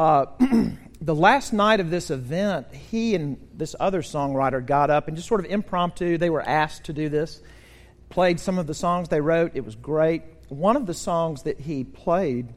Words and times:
Uh, 0.00 0.24
the 1.02 1.14
last 1.14 1.52
night 1.52 1.78
of 1.78 1.90
this 1.90 2.10
event, 2.10 2.74
he 2.74 3.14
and 3.14 3.36
this 3.52 3.76
other 3.78 4.00
songwriter 4.00 4.64
got 4.64 4.88
up 4.88 5.08
and 5.08 5.14
just 5.14 5.28
sort 5.28 5.44
of 5.44 5.50
impromptu, 5.50 6.16
they 6.16 6.30
were 6.30 6.40
asked 6.40 6.84
to 6.84 6.94
do 6.94 7.10
this, 7.10 7.42
played 8.08 8.40
some 8.40 8.58
of 8.58 8.66
the 8.66 8.72
songs 8.72 9.10
they 9.10 9.20
wrote. 9.20 9.50
It 9.52 9.62
was 9.62 9.74
great. 9.74 10.22
One 10.48 10.74
of 10.74 10.86
the 10.86 10.94
songs 10.94 11.42
that 11.42 11.60
he 11.60 11.84
played 11.84 12.54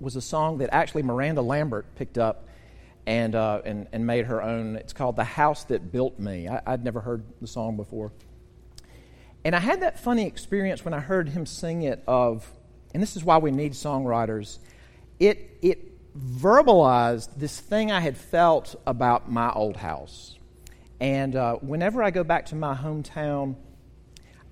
was 0.00 0.16
a 0.16 0.20
song 0.20 0.58
that 0.58 0.70
actually 0.72 1.04
Miranda 1.04 1.42
Lambert 1.42 1.94
picked 1.94 2.18
up 2.18 2.48
and, 3.06 3.36
uh, 3.36 3.62
and, 3.64 3.86
and 3.92 4.04
made 4.04 4.26
her 4.26 4.42
own. 4.42 4.74
It's 4.74 4.92
called 4.92 5.14
The 5.14 5.22
House 5.22 5.62
That 5.66 5.92
Built 5.92 6.18
Me. 6.18 6.48
I, 6.48 6.60
I'd 6.66 6.82
never 6.82 7.00
heard 7.00 7.22
the 7.40 7.46
song 7.46 7.76
before. 7.76 8.10
And 9.44 9.54
I 9.54 9.60
had 9.60 9.82
that 9.82 10.00
funny 10.00 10.26
experience 10.26 10.84
when 10.84 10.92
I 10.92 10.98
heard 10.98 11.28
him 11.28 11.46
sing 11.46 11.82
it 11.82 12.02
of, 12.08 12.50
and 12.92 13.00
this 13.00 13.14
is 13.14 13.22
why 13.22 13.38
we 13.38 13.52
need 13.52 13.74
songwriters. 13.74 14.58
It, 15.20 15.56
it 15.62 15.93
verbalized 16.18 17.30
this 17.36 17.58
thing 17.58 17.90
I 17.90 18.00
had 18.00 18.16
felt 18.16 18.76
about 18.86 19.30
my 19.30 19.52
old 19.52 19.76
house. 19.76 20.38
And 21.00 21.34
uh, 21.34 21.56
whenever 21.56 22.02
I 22.02 22.10
go 22.10 22.24
back 22.24 22.46
to 22.46 22.54
my 22.54 22.74
hometown, 22.74 23.56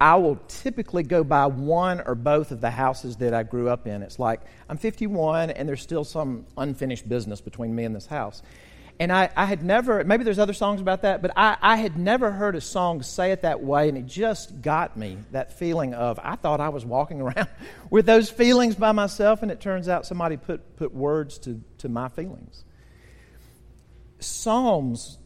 I 0.00 0.16
will 0.16 0.36
typically 0.48 1.04
go 1.04 1.22
by 1.22 1.46
one 1.46 2.00
or 2.04 2.16
both 2.16 2.50
of 2.50 2.60
the 2.60 2.70
houses 2.72 3.16
that 3.18 3.32
I 3.32 3.44
grew 3.44 3.68
up 3.68 3.86
in. 3.86 4.02
It's 4.02 4.18
like 4.18 4.40
I'm 4.68 4.76
51 4.76 5.50
and 5.50 5.68
there's 5.68 5.80
still 5.80 6.02
some 6.02 6.44
unfinished 6.56 7.08
business 7.08 7.40
between 7.40 7.72
me 7.74 7.84
and 7.84 7.94
this 7.94 8.06
house. 8.06 8.42
And 9.00 9.12
I, 9.12 9.30
I 9.36 9.46
had 9.46 9.64
never, 9.64 10.04
maybe 10.04 10.22
there's 10.22 10.38
other 10.38 10.52
songs 10.52 10.80
about 10.80 11.02
that, 11.02 11.22
but 11.22 11.32
I, 11.36 11.56
I 11.60 11.76
had 11.76 11.98
never 11.98 12.30
heard 12.30 12.54
a 12.54 12.60
song 12.60 13.02
say 13.02 13.32
it 13.32 13.42
that 13.42 13.62
way, 13.62 13.88
and 13.88 13.98
it 13.98 14.06
just 14.06 14.62
got 14.62 14.96
me 14.96 15.18
that 15.32 15.58
feeling 15.58 15.94
of 15.94 16.20
I 16.22 16.36
thought 16.36 16.60
I 16.60 16.68
was 16.68 16.84
walking 16.84 17.20
around 17.22 17.48
with 17.90 18.06
those 18.06 18.30
feelings 18.30 18.74
by 18.74 18.92
myself, 18.92 19.42
and 19.42 19.50
it 19.50 19.60
turns 19.60 19.88
out 19.88 20.06
somebody 20.06 20.36
put, 20.36 20.76
put 20.76 20.94
words 20.94 21.38
to, 21.40 21.60
to 21.78 21.88
my 21.88 22.08
feelings. 22.08 22.64
Psalms 24.20 25.18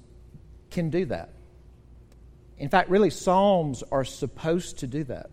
can 0.71 0.91
do 0.91 1.05
that. 1.07 1.33
In 2.59 2.69
fact, 2.69 2.89
really, 2.89 3.11
Psalms 3.11 3.83
are 3.93 4.05
supposed 4.05 4.79
to 4.79 4.87
do 4.87 5.05
that. 5.05 5.31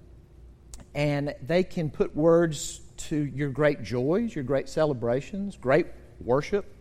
And 0.94 1.34
they 1.42 1.64
can 1.64 1.90
put 1.90 2.16
words 2.16 2.81
to 2.97 3.16
your 3.16 3.50
great 3.50 3.84
joys, 3.84 4.36
your 4.36 4.44
great 4.44 4.70
celebrations, 4.70 5.58
great 5.58 5.88
worship 6.20 6.72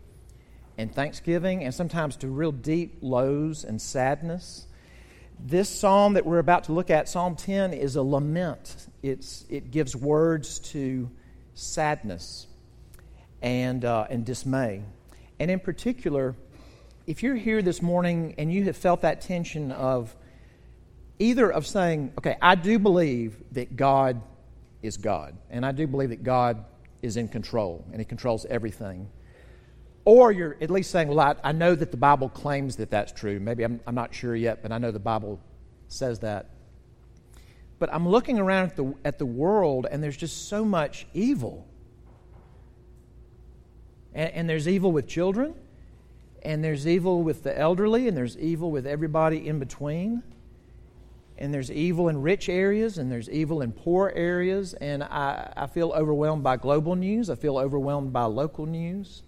and 0.82 0.94
thanksgiving, 0.94 1.64
and 1.64 1.72
sometimes 1.72 2.16
to 2.16 2.28
real 2.28 2.52
deep 2.52 2.98
lows 3.00 3.64
and 3.64 3.80
sadness. 3.80 4.66
This 5.40 5.68
psalm 5.68 6.14
that 6.14 6.26
we're 6.26 6.38
about 6.38 6.64
to 6.64 6.72
look 6.72 6.90
at, 6.90 7.08
Psalm 7.08 7.36
10, 7.36 7.72
is 7.72 7.96
a 7.96 8.02
lament. 8.02 8.88
It's, 9.02 9.44
it 9.48 9.70
gives 9.70 9.96
words 9.96 10.58
to 10.70 11.10
sadness 11.54 12.46
and, 13.40 13.84
uh, 13.84 14.06
and 14.10 14.24
dismay. 14.24 14.82
And 15.40 15.50
in 15.50 15.58
particular, 15.58 16.36
if 17.06 17.22
you're 17.22 17.34
here 17.34 17.62
this 17.62 17.82
morning 17.82 18.34
and 18.38 18.52
you 18.52 18.64
have 18.64 18.76
felt 18.76 19.00
that 19.00 19.22
tension 19.22 19.72
of 19.72 20.14
either 21.18 21.50
of 21.50 21.66
saying, 21.66 22.12
okay, 22.18 22.36
I 22.40 22.54
do 22.54 22.78
believe 22.78 23.36
that 23.52 23.76
God 23.76 24.20
is 24.82 24.96
God, 24.96 25.36
and 25.50 25.64
I 25.64 25.72
do 25.72 25.86
believe 25.86 26.10
that 26.10 26.22
God 26.22 26.64
is 27.02 27.16
in 27.16 27.28
control, 27.28 27.84
and 27.90 28.00
He 28.00 28.04
controls 28.04 28.44
everything. 28.46 29.08
Or 30.04 30.32
you're 30.32 30.56
at 30.60 30.70
least 30.70 30.90
saying, 30.90 31.08
well, 31.08 31.20
I, 31.20 31.34
I 31.44 31.52
know 31.52 31.74
that 31.74 31.90
the 31.90 31.96
Bible 31.96 32.28
claims 32.28 32.76
that 32.76 32.90
that's 32.90 33.12
true. 33.12 33.38
Maybe 33.38 33.62
I'm, 33.62 33.80
I'm 33.86 33.94
not 33.94 34.14
sure 34.14 34.34
yet, 34.34 34.62
but 34.62 34.72
I 34.72 34.78
know 34.78 34.90
the 34.90 34.98
Bible 34.98 35.40
says 35.88 36.20
that. 36.20 36.50
But 37.78 37.92
I'm 37.92 38.08
looking 38.08 38.38
around 38.38 38.70
at 38.70 38.76
the, 38.76 38.94
at 39.04 39.18
the 39.18 39.26
world, 39.26 39.86
and 39.90 40.02
there's 40.02 40.16
just 40.16 40.48
so 40.48 40.64
much 40.64 41.06
evil. 41.14 41.66
And, 44.12 44.32
and 44.32 44.50
there's 44.50 44.66
evil 44.66 44.90
with 44.90 45.06
children, 45.06 45.54
and 46.42 46.64
there's 46.64 46.86
evil 46.86 47.22
with 47.22 47.44
the 47.44 47.56
elderly, 47.56 48.08
and 48.08 48.16
there's 48.16 48.36
evil 48.38 48.70
with 48.70 48.86
everybody 48.86 49.46
in 49.46 49.58
between 49.58 50.22
and 51.38 51.52
there's 51.52 51.72
evil 51.72 52.08
in 52.08 52.22
rich 52.22 52.48
areas 52.48 52.98
and 52.98 53.10
there's 53.10 53.28
evil 53.28 53.62
in 53.62 53.72
poor 53.72 54.12
areas 54.14 54.74
and 54.74 55.02
I, 55.02 55.52
I 55.56 55.66
feel 55.66 55.90
overwhelmed 55.90 56.42
by 56.44 56.56
global 56.56 56.94
news 56.94 57.30
i 57.30 57.34
feel 57.34 57.58
overwhelmed 57.58 58.12
by 58.12 58.24
local 58.24 58.66
news 58.66 59.22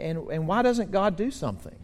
and, 0.00 0.30
and 0.30 0.46
why 0.46 0.62
doesn't 0.62 0.90
god 0.90 1.16
do 1.16 1.30
something? 1.30 1.76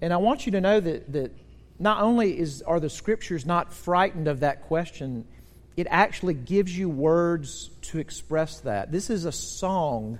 And 0.00 0.12
i 0.12 0.16
want 0.16 0.46
you 0.46 0.52
to 0.52 0.60
know 0.60 0.78
that, 0.80 1.12
that 1.12 1.32
not 1.78 2.02
only 2.02 2.38
is, 2.38 2.62
are 2.62 2.80
the 2.80 2.90
scriptures 2.90 3.44
not 3.46 3.72
frightened 3.72 4.28
of 4.28 4.40
that 4.40 4.62
question 4.62 5.26
it 5.78 5.86
actually 5.90 6.34
gives 6.34 6.76
you 6.76 6.88
words 6.88 7.70
to 7.82 8.00
express 8.00 8.58
that. 8.62 8.90
This 8.90 9.10
is 9.10 9.26
a 9.26 9.30
song 9.30 10.18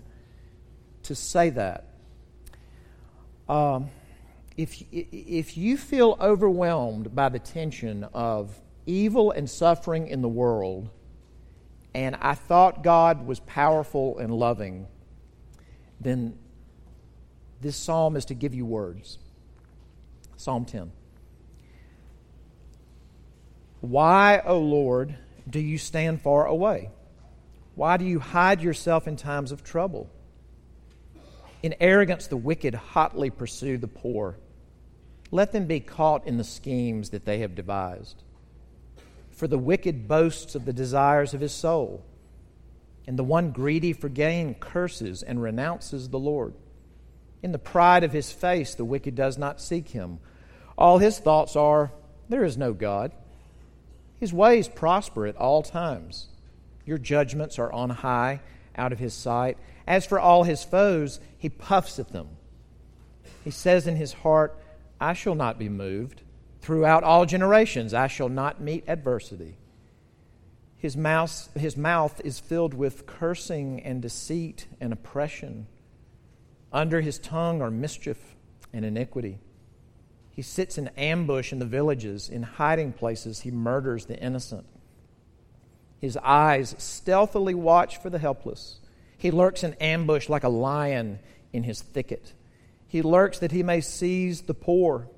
to 1.02 1.16
say 1.16 1.50
that. 1.50 1.84
Um, 3.48 3.90
if, 4.56 4.80
if 4.92 5.56
you 5.56 5.76
feel 5.76 6.16
overwhelmed 6.20 7.12
by 7.12 7.28
the 7.28 7.40
tension 7.40 8.04
of 8.14 8.56
evil 8.86 9.32
and 9.32 9.50
suffering 9.50 10.06
in 10.06 10.22
the 10.22 10.28
world, 10.28 10.90
and 11.92 12.14
I 12.20 12.34
thought 12.34 12.84
God 12.84 13.26
was 13.26 13.40
powerful 13.40 14.18
and 14.18 14.32
loving, 14.32 14.86
then 16.00 16.38
this 17.60 17.76
psalm 17.76 18.16
is 18.16 18.26
to 18.26 18.34
give 18.34 18.54
you 18.54 18.64
words. 18.64 19.18
Psalm 20.36 20.64
10. 20.64 20.92
Why, 23.80 24.42
O 24.44 24.58
Lord, 24.58 25.16
do 25.48 25.60
you 25.60 25.78
stand 25.78 26.20
far 26.20 26.46
away? 26.46 26.90
Why 27.74 27.96
do 27.96 28.04
you 28.04 28.18
hide 28.18 28.60
yourself 28.60 29.06
in 29.06 29.16
times 29.16 29.52
of 29.52 29.62
trouble? 29.62 30.10
In 31.62 31.74
arrogance, 31.80 32.26
the 32.26 32.36
wicked 32.36 32.74
hotly 32.74 33.30
pursue 33.30 33.78
the 33.78 33.88
poor 33.88 34.36
let 35.30 35.52
them 35.52 35.66
be 35.66 35.80
caught 35.80 36.26
in 36.26 36.38
the 36.38 36.44
schemes 36.44 37.10
that 37.10 37.24
they 37.24 37.40
have 37.40 37.54
devised. 37.54 38.22
For 39.30 39.46
the 39.46 39.58
wicked 39.58 40.08
boasts 40.08 40.54
of 40.54 40.64
the 40.64 40.72
desires 40.72 41.34
of 41.34 41.40
his 41.40 41.52
soul, 41.52 42.04
and 43.08 43.18
the 43.18 43.24
one 43.24 43.52
greedy 43.52 43.94
for 43.94 44.10
gain 44.10 44.52
curses 44.52 45.22
and 45.22 45.40
renounces 45.40 46.10
the 46.10 46.18
Lord. 46.18 46.52
In 47.42 47.52
the 47.52 47.58
pride 47.58 48.04
of 48.04 48.12
his 48.12 48.30
face, 48.30 48.74
the 48.74 48.84
wicked 48.84 49.14
does 49.14 49.38
not 49.38 49.62
seek 49.62 49.88
him. 49.88 50.18
All 50.76 50.98
his 50.98 51.18
thoughts 51.18 51.56
are, 51.56 51.90
There 52.28 52.44
is 52.44 52.58
no 52.58 52.74
God. 52.74 53.12
His 54.20 54.34
ways 54.34 54.68
prosper 54.68 55.26
at 55.26 55.36
all 55.36 55.62
times. 55.62 56.28
Your 56.84 56.98
judgments 56.98 57.58
are 57.58 57.72
on 57.72 57.88
high 57.88 58.42
out 58.76 58.92
of 58.92 58.98
his 58.98 59.14
sight. 59.14 59.56
As 59.86 60.04
for 60.04 60.20
all 60.20 60.44
his 60.44 60.62
foes, 60.62 61.18
he 61.38 61.48
puffs 61.48 61.98
at 61.98 62.12
them. 62.12 62.28
He 63.42 63.50
says 63.50 63.86
in 63.86 63.96
his 63.96 64.12
heart, 64.12 64.54
I 65.00 65.14
shall 65.14 65.34
not 65.34 65.58
be 65.58 65.70
moved. 65.70 66.20
Throughout 66.60 67.04
all 67.04 67.24
generations, 67.24 67.94
I 67.94 68.08
shall 68.08 68.28
not 68.28 68.60
meet 68.60 68.84
adversity. 68.86 69.56
His 70.78 70.96
mouth, 70.96 71.52
his 71.54 71.76
mouth 71.76 72.20
is 72.24 72.38
filled 72.38 72.72
with 72.72 73.04
cursing 73.04 73.82
and 73.82 74.00
deceit 74.00 74.68
and 74.80 74.92
oppression. 74.92 75.66
Under 76.72 77.00
his 77.00 77.18
tongue 77.18 77.60
are 77.60 77.70
mischief 77.70 78.36
and 78.72 78.84
iniquity. 78.84 79.38
He 80.30 80.42
sits 80.42 80.78
in 80.78 80.88
ambush 80.96 81.52
in 81.52 81.58
the 81.58 81.66
villages. 81.66 82.28
In 82.28 82.44
hiding 82.44 82.92
places, 82.92 83.40
he 83.40 83.50
murders 83.50 84.06
the 84.06 84.16
innocent. 84.16 84.66
His 86.00 86.16
eyes 86.18 86.76
stealthily 86.78 87.54
watch 87.54 87.96
for 88.00 88.08
the 88.08 88.20
helpless. 88.20 88.78
He 89.16 89.32
lurks 89.32 89.64
in 89.64 89.74
ambush 89.74 90.28
like 90.28 90.44
a 90.44 90.48
lion 90.48 91.18
in 91.52 91.64
his 91.64 91.82
thicket. 91.82 92.34
He 92.86 93.02
lurks 93.02 93.40
that 93.40 93.50
he 93.50 93.64
may 93.64 93.80
seize 93.80 94.42
the 94.42 94.54
poor. 94.54 95.08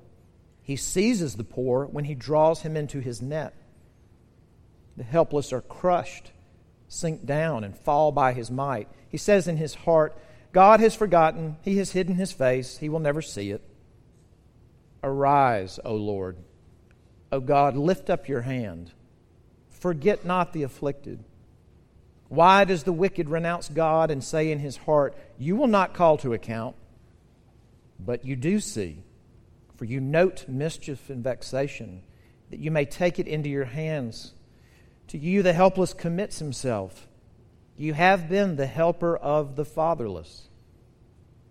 He 0.63 0.75
seizes 0.75 1.35
the 1.35 1.43
poor 1.43 1.85
when 1.85 2.05
he 2.05 2.15
draws 2.15 2.63
him 2.63 2.75
into 2.75 2.99
his 2.99 3.21
net. 3.21 3.53
The 5.01 5.07
helpless 5.07 5.51
are 5.51 5.61
crushed, 5.61 6.31
sink 6.87 7.25
down, 7.25 7.63
and 7.63 7.75
fall 7.75 8.11
by 8.11 8.33
his 8.33 8.51
might. 8.51 8.87
He 9.09 9.17
says 9.17 9.47
in 9.47 9.57
his 9.57 9.73
heart, 9.73 10.15
God 10.51 10.79
has 10.79 10.93
forgotten, 10.93 11.57
he 11.63 11.79
has 11.79 11.93
hidden 11.93 12.13
his 12.13 12.31
face, 12.31 12.77
he 12.77 12.87
will 12.87 12.99
never 12.99 13.23
see 13.23 13.49
it. 13.49 13.63
Arise, 15.01 15.79
O 15.83 15.95
Lord. 15.95 16.37
O 17.31 17.39
God, 17.39 17.75
lift 17.75 18.11
up 18.11 18.29
your 18.29 18.41
hand. 18.41 18.91
Forget 19.71 20.23
not 20.23 20.53
the 20.53 20.61
afflicted. 20.61 21.23
Why 22.27 22.63
does 22.63 22.83
the 22.83 22.93
wicked 22.93 23.27
renounce 23.27 23.69
God 23.69 24.11
and 24.11 24.23
say 24.23 24.51
in 24.51 24.59
his 24.59 24.77
heart, 24.77 25.17
You 25.39 25.55
will 25.55 25.65
not 25.65 25.95
call 25.95 26.17
to 26.17 26.33
account? 26.33 26.75
But 27.99 28.23
you 28.23 28.35
do 28.35 28.59
see, 28.59 29.01
for 29.77 29.85
you 29.85 29.99
note 29.99 30.47
mischief 30.47 31.09
and 31.09 31.23
vexation, 31.23 32.03
that 32.51 32.59
you 32.59 32.69
may 32.69 32.85
take 32.85 33.17
it 33.17 33.27
into 33.27 33.49
your 33.49 33.65
hands. 33.65 34.35
To 35.11 35.17
you, 35.17 35.43
the 35.43 35.51
helpless 35.51 35.93
commits 35.93 36.39
himself. 36.39 37.09
You 37.75 37.93
have 37.93 38.29
been 38.29 38.55
the 38.55 38.65
helper 38.65 39.17
of 39.17 39.57
the 39.57 39.65
fatherless. 39.65 40.47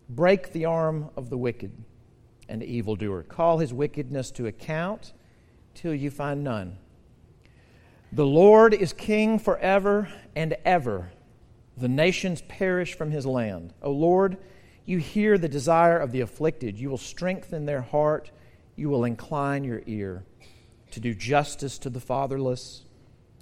Break 0.09 0.55
the 0.55 0.65
arm 0.65 1.11
of 1.15 1.29
the 1.29 1.37
wicked 1.37 1.71
and 2.49 2.63
the 2.63 2.75
evildoer. 2.75 3.23
Call 3.23 3.59
his 3.59 3.75
wickedness 3.75 4.31
to 4.31 4.47
account 4.47 5.13
till 5.75 5.95
you 5.95 6.11
find 6.11 6.43
none. 6.43 6.79
The 8.13 8.25
Lord 8.25 8.73
is 8.73 8.95
king 8.95 9.39
forever 9.39 10.09
and 10.35 10.57
ever. 10.65 11.13
The 11.77 11.87
nations 11.87 12.41
perish 12.49 12.95
from 12.95 13.11
his 13.11 13.27
land. 13.27 13.75
O 13.83 13.91
Lord, 13.91 14.39
you 14.87 14.97
hear 14.97 15.37
the 15.37 15.51
desire 15.51 15.99
of 15.99 16.13
the 16.13 16.23
afflicted. 16.23 16.79
You 16.79 16.89
will 16.89 16.97
strengthen 16.97 17.67
their 17.67 17.83
heart. 17.83 18.31
You 18.75 18.89
will 18.89 19.05
incline 19.05 19.65
your 19.65 19.83
ear 19.85 20.25
to 20.93 21.01
do 21.01 21.13
justice 21.13 21.77
to 21.81 21.91
the 21.91 22.01
fatherless 22.01 22.85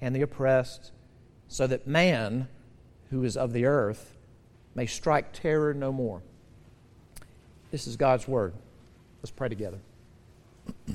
and 0.00 0.14
the 0.14 0.22
oppressed, 0.22 0.92
so 1.48 1.66
that 1.66 1.86
man, 1.86 2.48
who 3.10 3.24
is 3.24 3.36
of 3.36 3.52
the 3.52 3.66
earth, 3.66 4.16
may 4.74 4.86
strike 4.86 5.32
terror 5.32 5.74
no 5.74 5.92
more. 5.92 6.22
This 7.70 7.86
is 7.86 7.96
God's 7.96 8.26
word. 8.28 8.54
Let's 9.20 9.30
pray 9.30 9.48
together. 9.48 9.78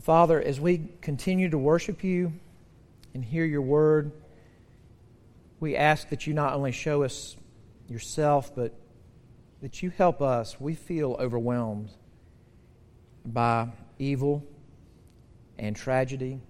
Father, 0.00 0.40
as 0.40 0.58
we 0.60 0.88
continue 1.02 1.50
to 1.50 1.58
worship 1.58 2.02
you 2.02 2.32
and 3.12 3.24
hear 3.24 3.44
your 3.44 3.62
word, 3.62 4.12
we 5.58 5.76
ask 5.76 6.08
that 6.08 6.26
you 6.26 6.32
not 6.32 6.54
only 6.54 6.72
show 6.72 7.02
us 7.02 7.36
yourself, 7.88 8.54
but 8.54 8.72
that 9.60 9.82
you 9.82 9.90
help 9.90 10.22
us. 10.22 10.58
We 10.58 10.74
feel 10.74 11.16
overwhelmed 11.18 11.90
by 13.26 13.68
evil 13.98 14.42
and 15.60 15.76
tragedy, 15.76 16.40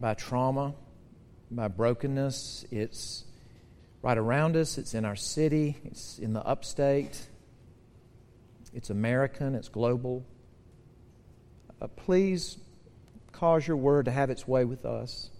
by 0.00 0.14
trauma, 0.14 0.74
by 1.50 1.68
brokenness. 1.68 2.66
It's 2.70 3.24
right 4.02 4.18
around 4.18 4.56
us, 4.56 4.76
it's 4.76 4.94
in 4.94 5.04
our 5.04 5.14
city, 5.14 5.76
it's 5.84 6.18
in 6.18 6.32
the 6.32 6.42
upstate, 6.44 7.22
it's 8.74 8.90
American, 8.90 9.54
it's 9.54 9.68
global. 9.68 10.26
Uh, 11.80 11.86
please 11.86 12.58
cause 13.30 13.66
your 13.66 13.76
word 13.76 14.06
to 14.06 14.10
have 14.10 14.28
its 14.28 14.46
way 14.46 14.64
with 14.64 14.84
us. 14.84 15.30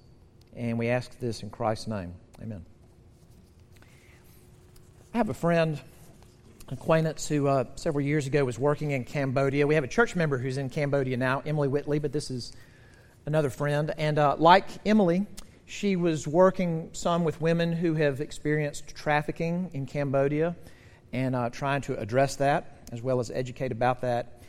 And 0.54 0.78
we 0.78 0.88
ask 0.88 1.18
this 1.18 1.42
in 1.42 1.50
Christ's 1.50 1.88
name. 1.88 2.14
Amen. 2.40 2.64
I 5.12 5.18
have 5.18 5.28
a 5.28 5.34
friend, 5.34 5.80
acquaintance, 6.68 7.28
who 7.28 7.46
uh, 7.46 7.64
several 7.76 8.04
years 8.04 8.26
ago 8.26 8.44
was 8.44 8.58
working 8.58 8.92
in 8.92 9.04
Cambodia. 9.04 9.66
We 9.66 9.74
have 9.74 9.84
a 9.84 9.88
church 9.88 10.16
member 10.16 10.38
who's 10.38 10.56
in 10.56 10.70
Cambodia 10.70 11.16
now, 11.16 11.42
Emily 11.44 11.68
Whitley, 11.68 11.98
but 11.98 12.12
this 12.12 12.30
is 12.30 12.52
another 13.26 13.50
friend. 13.50 13.92
And 13.98 14.18
uh, 14.18 14.36
like 14.38 14.68
Emily, 14.86 15.26
she 15.66 15.96
was 15.96 16.26
working 16.26 16.90
some 16.92 17.24
with 17.24 17.40
women 17.40 17.72
who 17.72 17.94
have 17.94 18.20
experienced 18.20 18.94
trafficking 18.94 19.70
in 19.72 19.86
Cambodia 19.86 20.56
and 21.12 21.34
uh, 21.36 21.50
trying 21.50 21.80
to 21.82 21.98
address 21.98 22.36
that 22.36 22.74
as 22.92 23.02
well 23.02 23.20
as 23.20 23.30
educate 23.30 23.72
about 23.72 24.00
that. 24.02 24.42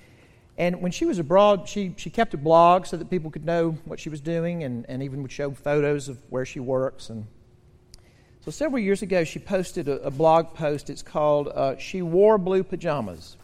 And 0.57 0.81
when 0.81 0.91
she 0.91 1.05
was 1.05 1.19
abroad, 1.19 1.67
she, 1.67 1.93
she 1.97 2.09
kept 2.09 2.33
a 2.33 2.37
blog 2.37 2.85
so 2.85 2.95
that 2.95 3.09
people 3.09 3.29
could 3.29 3.45
know 3.45 3.77
what 3.85 3.99
she 3.99 4.09
was 4.09 4.21
doing 4.21 4.63
and, 4.63 4.85
and 4.87 5.03
even 5.03 5.21
would 5.21 5.31
show 5.31 5.51
photos 5.51 6.07
of 6.07 6.17
where 6.29 6.45
she 6.45 6.61
works. 6.61 7.09
And 7.09 7.27
so 8.45 8.51
several 8.51 8.79
years 8.79 9.01
ago, 9.01 9.23
she 9.23 9.39
posted 9.39 9.87
a, 9.87 10.03
a 10.03 10.11
blog 10.11 10.53
post. 10.53 10.91
It's 10.91 11.01
called 11.01 11.47
uh, 11.47 11.77
She 11.77 12.03
Wore 12.03 12.37
Blue 12.37 12.63
Pajamas. 12.63 13.37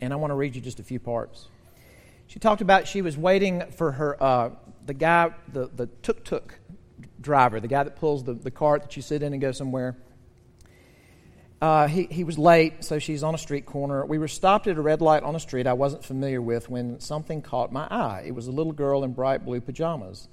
And 0.00 0.12
I 0.12 0.16
want 0.16 0.30
to 0.30 0.36
read 0.36 0.54
you 0.54 0.60
just 0.60 0.78
a 0.78 0.84
few 0.84 1.00
parts. 1.00 1.48
She 2.28 2.38
talked 2.38 2.60
about 2.60 2.86
she 2.86 3.02
was 3.02 3.18
waiting 3.18 3.64
for 3.72 3.90
her, 3.90 4.22
uh, 4.22 4.50
the 4.86 4.94
guy, 4.94 5.32
the, 5.52 5.68
the 5.74 5.86
tuk 6.02 6.22
tuk 6.22 6.54
driver, 7.20 7.58
the 7.58 7.66
guy 7.66 7.82
that 7.82 7.96
pulls 7.96 8.22
the, 8.22 8.34
the 8.34 8.52
cart 8.52 8.82
that 8.82 8.94
you 8.94 9.02
sit 9.02 9.24
in 9.24 9.32
and 9.32 9.42
go 9.42 9.50
somewhere. 9.50 9.96
Uh, 11.60 11.88
he, 11.88 12.04
he 12.04 12.22
was 12.22 12.38
late, 12.38 12.84
so 12.84 13.00
she's 13.00 13.24
on 13.24 13.34
a 13.34 13.38
street 13.38 13.66
corner. 13.66 14.06
We 14.06 14.18
were 14.18 14.28
stopped 14.28 14.68
at 14.68 14.78
a 14.78 14.80
red 14.80 15.02
light 15.02 15.24
on 15.24 15.34
a 15.34 15.40
street 15.40 15.66
I 15.66 15.72
wasn't 15.72 16.04
familiar 16.04 16.40
with 16.40 16.70
when 16.70 17.00
something 17.00 17.42
caught 17.42 17.72
my 17.72 17.88
eye. 17.90 18.22
It 18.24 18.36
was 18.36 18.46
a 18.46 18.52
little 18.52 18.72
girl 18.72 19.02
in 19.02 19.14
bright 19.14 19.44
blue 19.44 19.60
pajamas. 19.60 20.28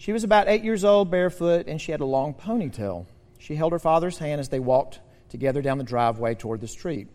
She 0.00 0.14
was 0.14 0.24
about 0.24 0.48
eight 0.48 0.64
years 0.64 0.82
old, 0.82 1.10
barefoot, 1.10 1.66
and 1.68 1.78
she 1.78 1.92
had 1.92 2.00
a 2.00 2.06
long 2.06 2.32
ponytail. 2.32 3.04
She 3.38 3.56
held 3.56 3.72
her 3.72 3.78
father's 3.78 4.16
hand 4.16 4.40
as 4.40 4.48
they 4.48 4.58
walked 4.58 4.98
together 5.28 5.60
down 5.60 5.76
the 5.76 5.84
driveway 5.84 6.34
toward 6.34 6.62
the 6.62 6.68
street. 6.68 7.08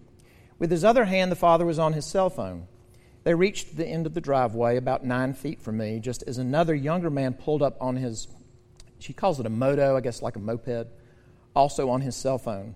With 0.60 0.70
his 0.70 0.84
other 0.84 1.06
hand, 1.06 1.32
the 1.32 1.36
father 1.36 1.66
was 1.66 1.80
on 1.80 1.94
his 1.94 2.06
cell 2.06 2.30
phone. 2.30 2.68
They 3.24 3.34
reached 3.34 3.76
the 3.76 3.88
end 3.88 4.06
of 4.06 4.14
the 4.14 4.22
driveway, 4.22 4.78
about 4.78 5.04
nine 5.04 5.34
feet 5.34 5.60
from 5.60 5.78
me, 5.78 6.00
just 6.00 6.22
as 6.28 6.38
another 6.38 6.76
younger 6.76 7.10
man 7.10 7.34
pulled 7.34 7.64
up 7.64 7.76
on 7.82 7.96
his, 7.96 8.28
she 9.00 9.14
calls 9.14 9.40
it 9.40 9.48
a 9.48 9.50
moto, 9.50 9.98
I 9.98 10.02
guess 10.02 10.22
like 10.22 10.36
a 10.36 10.40
moped, 10.40 10.86
also 11.56 11.90
on 11.90 12.02
his 12.02 12.16
cell 12.16 12.38
phone. 12.38 12.76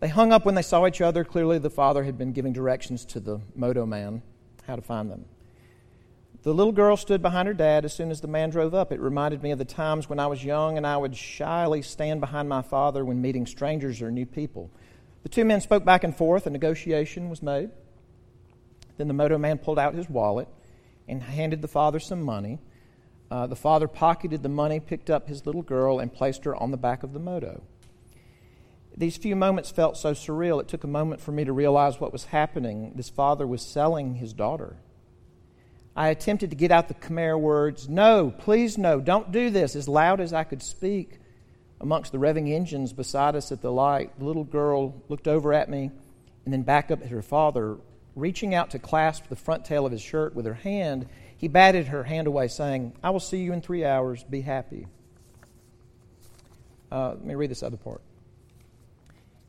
They 0.00 0.08
hung 0.08 0.34
up 0.34 0.44
when 0.44 0.54
they 0.54 0.60
saw 0.60 0.86
each 0.86 1.00
other. 1.00 1.24
Clearly, 1.24 1.58
the 1.58 1.70
father 1.70 2.04
had 2.04 2.18
been 2.18 2.34
giving 2.34 2.52
directions 2.52 3.06
to 3.06 3.20
the 3.20 3.40
moto 3.54 3.86
man 3.86 4.20
how 4.66 4.76
to 4.76 4.82
find 4.82 5.10
them. 5.10 5.24
The 6.46 6.54
little 6.54 6.72
girl 6.72 6.96
stood 6.96 7.22
behind 7.22 7.48
her 7.48 7.54
dad 7.54 7.84
as 7.84 7.92
soon 7.92 8.12
as 8.12 8.20
the 8.20 8.28
man 8.28 8.50
drove 8.50 8.72
up. 8.72 8.92
It 8.92 9.00
reminded 9.00 9.42
me 9.42 9.50
of 9.50 9.58
the 9.58 9.64
times 9.64 10.08
when 10.08 10.20
I 10.20 10.28
was 10.28 10.44
young 10.44 10.76
and 10.76 10.86
I 10.86 10.96
would 10.96 11.16
shyly 11.16 11.82
stand 11.82 12.20
behind 12.20 12.48
my 12.48 12.62
father 12.62 13.04
when 13.04 13.20
meeting 13.20 13.46
strangers 13.46 14.00
or 14.00 14.12
new 14.12 14.26
people. 14.26 14.70
The 15.24 15.28
two 15.28 15.44
men 15.44 15.60
spoke 15.60 15.84
back 15.84 16.04
and 16.04 16.16
forth. 16.16 16.46
A 16.46 16.50
negotiation 16.50 17.30
was 17.30 17.42
made. 17.42 17.70
Then 18.96 19.08
the 19.08 19.12
moto 19.12 19.38
man 19.38 19.58
pulled 19.58 19.80
out 19.80 19.94
his 19.94 20.08
wallet 20.08 20.46
and 21.08 21.20
handed 21.20 21.62
the 21.62 21.66
father 21.66 21.98
some 21.98 22.22
money. 22.22 22.60
Uh, 23.28 23.48
the 23.48 23.56
father 23.56 23.88
pocketed 23.88 24.44
the 24.44 24.48
money, 24.48 24.78
picked 24.78 25.10
up 25.10 25.26
his 25.26 25.46
little 25.46 25.62
girl, 25.62 25.98
and 25.98 26.14
placed 26.14 26.44
her 26.44 26.54
on 26.54 26.70
the 26.70 26.76
back 26.76 27.02
of 27.02 27.12
the 27.12 27.18
moto. 27.18 27.64
These 28.96 29.16
few 29.16 29.34
moments 29.34 29.72
felt 29.72 29.96
so 29.96 30.12
surreal. 30.12 30.60
It 30.60 30.68
took 30.68 30.84
a 30.84 30.86
moment 30.86 31.20
for 31.20 31.32
me 31.32 31.44
to 31.44 31.52
realize 31.52 31.98
what 31.98 32.12
was 32.12 32.26
happening. 32.26 32.92
This 32.94 33.08
father 33.10 33.48
was 33.48 33.62
selling 33.62 34.14
his 34.14 34.32
daughter. 34.32 34.76
I 35.96 36.08
attempted 36.08 36.50
to 36.50 36.56
get 36.56 36.70
out 36.70 36.88
the 36.88 36.94
Khmer 36.94 37.40
words, 37.40 37.88
No, 37.88 38.30
please, 38.30 38.76
no, 38.76 39.00
don't 39.00 39.32
do 39.32 39.48
this, 39.48 39.74
as 39.74 39.88
loud 39.88 40.20
as 40.20 40.34
I 40.34 40.44
could 40.44 40.62
speak. 40.62 41.18
Amongst 41.80 42.12
the 42.12 42.18
revving 42.18 42.52
engines 42.52 42.92
beside 42.92 43.34
us 43.34 43.50
at 43.50 43.62
the 43.62 43.72
light, 43.72 44.18
the 44.18 44.24
little 44.24 44.44
girl 44.44 45.02
looked 45.08 45.26
over 45.26 45.52
at 45.52 45.70
me 45.70 45.90
and 46.44 46.52
then 46.52 46.62
back 46.62 46.90
up 46.90 47.02
at 47.02 47.10
her 47.10 47.22
father. 47.22 47.78
Reaching 48.14 48.54
out 48.54 48.70
to 48.70 48.78
clasp 48.78 49.28
the 49.28 49.36
front 49.36 49.64
tail 49.64 49.84
of 49.84 49.92
his 49.92 50.00
shirt 50.00 50.34
with 50.34 50.46
her 50.46 50.54
hand, 50.54 51.06
he 51.36 51.48
batted 51.48 51.88
her 51.88 52.04
hand 52.04 52.26
away, 52.26 52.48
saying, 52.48 52.94
I 53.02 53.10
will 53.10 53.20
see 53.20 53.38
you 53.38 53.52
in 53.52 53.60
three 53.60 53.84
hours. 53.84 54.22
Be 54.24 54.40
happy. 54.42 54.86
Uh, 56.90 57.10
let 57.10 57.24
me 57.24 57.34
read 57.34 57.50
this 57.50 57.62
other 57.62 57.76
part. 57.76 58.00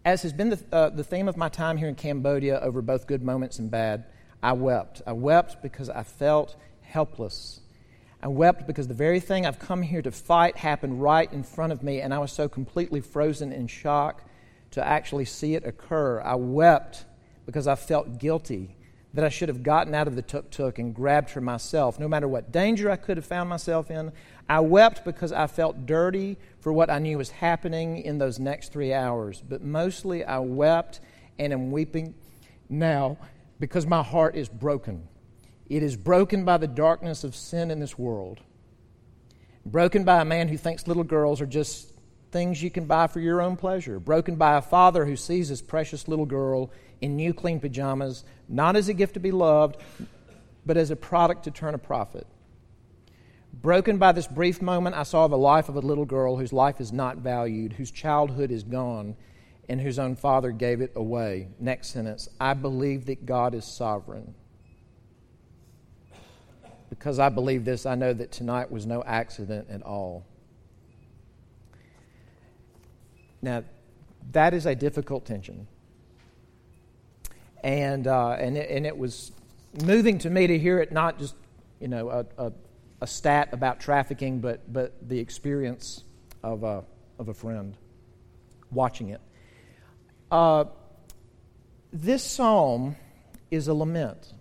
As 0.03 0.21
has 0.23 0.33
been 0.33 0.49
the, 0.49 0.63
uh, 0.71 0.89
the 0.89 1.03
theme 1.03 1.27
of 1.27 1.38
my 1.38 1.49
time 1.49 1.77
here 1.77 1.88
in 1.88 1.95
Cambodia 1.95 2.59
over 2.59 2.81
both 2.81 3.07
good 3.07 3.23
moments 3.23 3.59
and 3.59 3.69
bad, 3.69 4.05
I 4.42 4.54
wept. 4.54 5.01
I 5.06 5.13
wept 5.13 5.62
because 5.62 5.89
I 5.89 6.04
felt 6.04 6.56
helpless. 6.81 7.62
I 8.22 8.28
wept 8.28 8.66
because 8.66 8.88
the 8.88 8.94
very 8.94 9.19
thing 9.19 9.45
I've 9.45 9.60
come 9.60 9.81
here 9.81 10.01
to 10.01 10.12
fight 10.12 10.57
happened 10.57 11.01
right 11.01 11.31
in 11.31 11.44
front 11.44 11.72
of 11.72 11.84
me, 11.84 12.01
and 12.01 12.13
I 12.13 12.19
was 12.19 12.31
so 12.31 12.48
completely 12.50 13.01
frozen 13.01 13.52
in 13.52 13.68
shock 13.68 14.23
to 14.71 14.85
actually 14.85 15.26
see 15.26 15.56
it 15.56 15.66
occur. 15.66 16.21
I 16.21 16.35
wept 16.35 17.06
because 17.45 17.68
I 17.68 17.76
felt 17.76 18.19
guilty 18.19 18.76
that 19.14 19.23
I 19.23 19.30
should 19.30 19.50
have 19.50 19.64
gotten 19.64 19.95
out 19.95 20.07
of 20.07 20.16
the 20.16 20.21
tuk 20.21 20.52
tuk 20.52 20.78
and 20.78 20.94
grabbed 20.94 21.31
her 21.31 21.42
myself. 21.42 22.00
No 22.00 22.07
matter 22.07 22.28
what 22.28 22.52
danger 22.52 22.92
I 22.92 22.97
could 22.97 23.18
have 23.18 23.26
found 23.26 23.50
myself 23.50 23.90
in, 23.90 24.11
I 24.50 24.59
wept 24.59 25.06
because 25.06 25.31
I 25.31 25.47
felt 25.47 25.85
dirty 25.85 26.38
for 26.59 26.71
what 26.73 26.90
I 26.90 27.00
knew 27.00 27.18
was 27.18 27.31
happening 27.31 27.97
in 28.00 28.18
those 28.18 28.40
next 28.40 28.71
three 28.71 28.94
hours. 28.94 29.42
But 29.47 29.64
mostly 29.64 30.23
I 30.23 30.40
wept 30.40 31.00
and 31.40 31.54
am 31.54 31.71
weeping 31.71 32.14
now 32.69 33.18
because 33.59 33.85
my 33.85 34.04
heart 34.04 34.35
is 34.35 34.49
broken. 34.49 35.07
It 35.68 35.83
is 35.83 35.95
broken 35.95 36.45
by 36.45 36.57
the 36.57 36.68
darkness 36.68 37.23
of 37.23 37.35
sin 37.35 37.71
in 37.71 37.80
this 37.80 37.97
world, 37.97 38.40
broken 39.66 40.04
by 40.04 40.21
a 40.21 40.26
man 40.26 40.47
who 40.47 40.57
thinks 40.57 40.87
little 40.87 41.04
girls 41.04 41.42
are 41.42 41.45
just 41.45 41.94
things 42.31 42.61
you 42.61 42.69
can 42.69 42.85
buy 42.85 43.07
for 43.07 43.19
your 43.19 43.42
own 43.42 43.57
pleasure, 43.57 43.99
broken 43.99 44.35
by 44.35 44.57
a 44.57 44.61
father 44.61 45.06
who 45.06 45.16
sees 45.16 45.47
his 45.47 45.61
precious 45.61 46.07
little 46.07 46.26
girl 46.26 46.71
in 47.02 47.16
new 47.16 47.33
clean 47.33 47.59
pajamas, 47.59 48.23
not 48.47 48.76
as 48.76 48.90
a 48.90 48.94
gift 48.94 49.14
to 49.16 49.19
be 49.19 49.31
loved, 49.31 49.78
but 50.66 50.78
as 50.78 50.92
a 50.92 50.95
product 50.95 51.44
to 51.44 51.52
turn 51.52 51.73
a 51.73 51.78
profit. 51.80 52.28
Broken 53.54 53.97
by 53.97 54.11
this 54.11 54.28
brief 54.28 54.61
moment, 54.61 54.95
I 54.95 55.04
saw 55.04 55.28
the 55.28 55.37
life 55.37 55.69
of 55.69 55.76
a 55.76 55.81
little 55.81 56.06
girl 56.06 56.37
whose 56.37 56.54
life 56.54 56.80
is 56.80 56.94
not 56.94 57.18
valued, 57.18 57.73
whose 57.73 57.92
childhood 57.92 58.52
is 58.52 58.64
gone, 58.64 59.16
and 59.69 59.81
whose 59.81 60.00
own 60.00 60.16
father 60.16 60.52
gave 60.52 60.81
it 60.81 60.92
away. 60.95 61.50
Next 61.59 61.90
sentence 61.90 62.30
I 62.40 62.54
believe 62.54 63.06
that 63.07 63.26
God 63.26 63.54
is 63.54 63.66
sovereign. 63.66 64.33
Because 66.90 67.19
I 67.19 67.30
believe 67.30 67.66
this, 67.66 67.86
I 67.86 67.95
know 67.95 68.14
that 68.14 68.31
tonight 68.31 68.71
was 68.71 68.86
no 68.86 69.04
accident 69.04 69.68
at 69.69 69.81
all. 69.81 70.26
Now, 73.42 73.64
that 74.31 74.54
is 74.54 74.66
a 74.66 74.74
difficult 74.74 75.26
tension. 75.26 75.68
And, 77.64 78.07
uh, 78.07 78.31
and, 78.31 78.57
it, 78.57 78.69
and 78.69 78.86
it 78.86 78.97
was 78.97 79.31
moving 79.83 80.18
to 80.19 80.30
me 80.30 80.47
to 80.47 80.57
hear 80.57 80.80
it 80.80 80.92
not 80.92 81.19
just, 81.19 81.36
you 81.80 81.90
know, 81.90 82.09
a, 82.09 82.26
a 82.38 82.52
a 83.02 83.07
stat 83.07 83.50
about 83.52 83.80
trafficking, 83.80 84.40
but, 84.40 84.71
but 84.71 84.94
the 85.07 85.19
experience 85.19 86.04
of 86.44 86.64
a, 86.64 86.83
of 87.19 87.30
a 87.30 87.33
friend 87.33 87.78
watching 88.71 89.09
it. 89.09 89.21
Uh, 90.31 90.66
this 91.94 92.24
psalm 92.24 92.96
is 93.50 93.68
a 93.68 93.74
lament. 93.74 94.34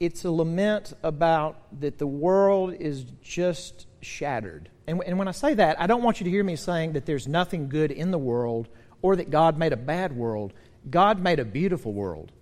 It's 0.00 0.24
a 0.24 0.30
lament 0.30 0.94
about 1.02 1.80
that 1.80 1.98
the 1.98 2.06
world 2.06 2.74
is 2.74 3.04
just 3.22 3.86
shattered. 4.00 4.68
And, 4.86 5.02
and 5.06 5.18
when 5.18 5.28
I 5.28 5.32
say 5.32 5.54
that, 5.54 5.80
I 5.80 5.86
don't 5.86 6.02
want 6.02 6.20
you 6.20 6.24
to 6.24 6.30
hear 6.30 6.42
me 6.42 6.56
saying 6.56 6.94
that 6.94 7.06
there's 7.06 7.28
nothing 7.28 7.68
good 7.68 7.90
in 7.90 8.10
the 8.10 8.18
world 8.18 8.68
or 9.00 9.16
that 9.16 9.30
God 9.30 9.58
made 9.58 9.72
a 9.72 9.76
bad 9.76 10.16
world. 10.16 10.52
God 10.88 11.20
made 11.20 11.38
a 11.38 11.44
beautiful 11.44 11.92
world. 11.92 12.32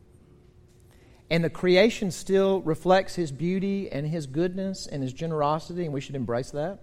And 1.29 1.45
the 1.45 1.51
creation 1.51 2.11
still 2.11 2.61
reflects 2.63 3.15
His 3.15 3.31
beauty 3.31 3.91
and 3.91 4.07
His 4.07 4.27
goodness 4.27 4.87
and 4.87 5.03
His 5.03 5.13
generosity, 5.13 5.85
and 5.85 5.93
we 5.93 6.01
should 6.01 6.17
embrace 6.17 6.51
that. 6.53 6.81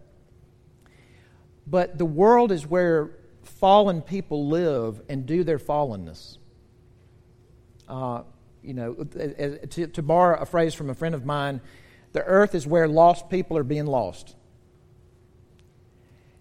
But 1.66 1.98
the 1.98 2.06
world 2.06 2.52
is 2.52 2.66
where 2.66 3.12
fallen 3.48 4.02
people 4.02 4.48
live 4.48 5.02
and 5.10 5.26
do 5.26 5.44
their 5.44 5.58
fallenness. 5.58 6.38
Uh, 7.88 8.24
you 8.62 8.74
know, 8.74 8.94
to, 8.94 9.88
to 9.88 10.02
borrow 10.02 10.40
a 10.40 10.46
phrase 10.46 10.74
from 10.74 10.90
a 10.90 10.94
friend 10.94 11.16
of 11.16 11.26
mine, 11.26 11.62
the 12.14 12.24
earth 12.24 12.54
is 12.54 12.68
where 12.68 12.88
lost 12.88 13.30
people 13.30 13.58
are 13.58 13.64
being 13.64 13.86
lost 13.86 14.36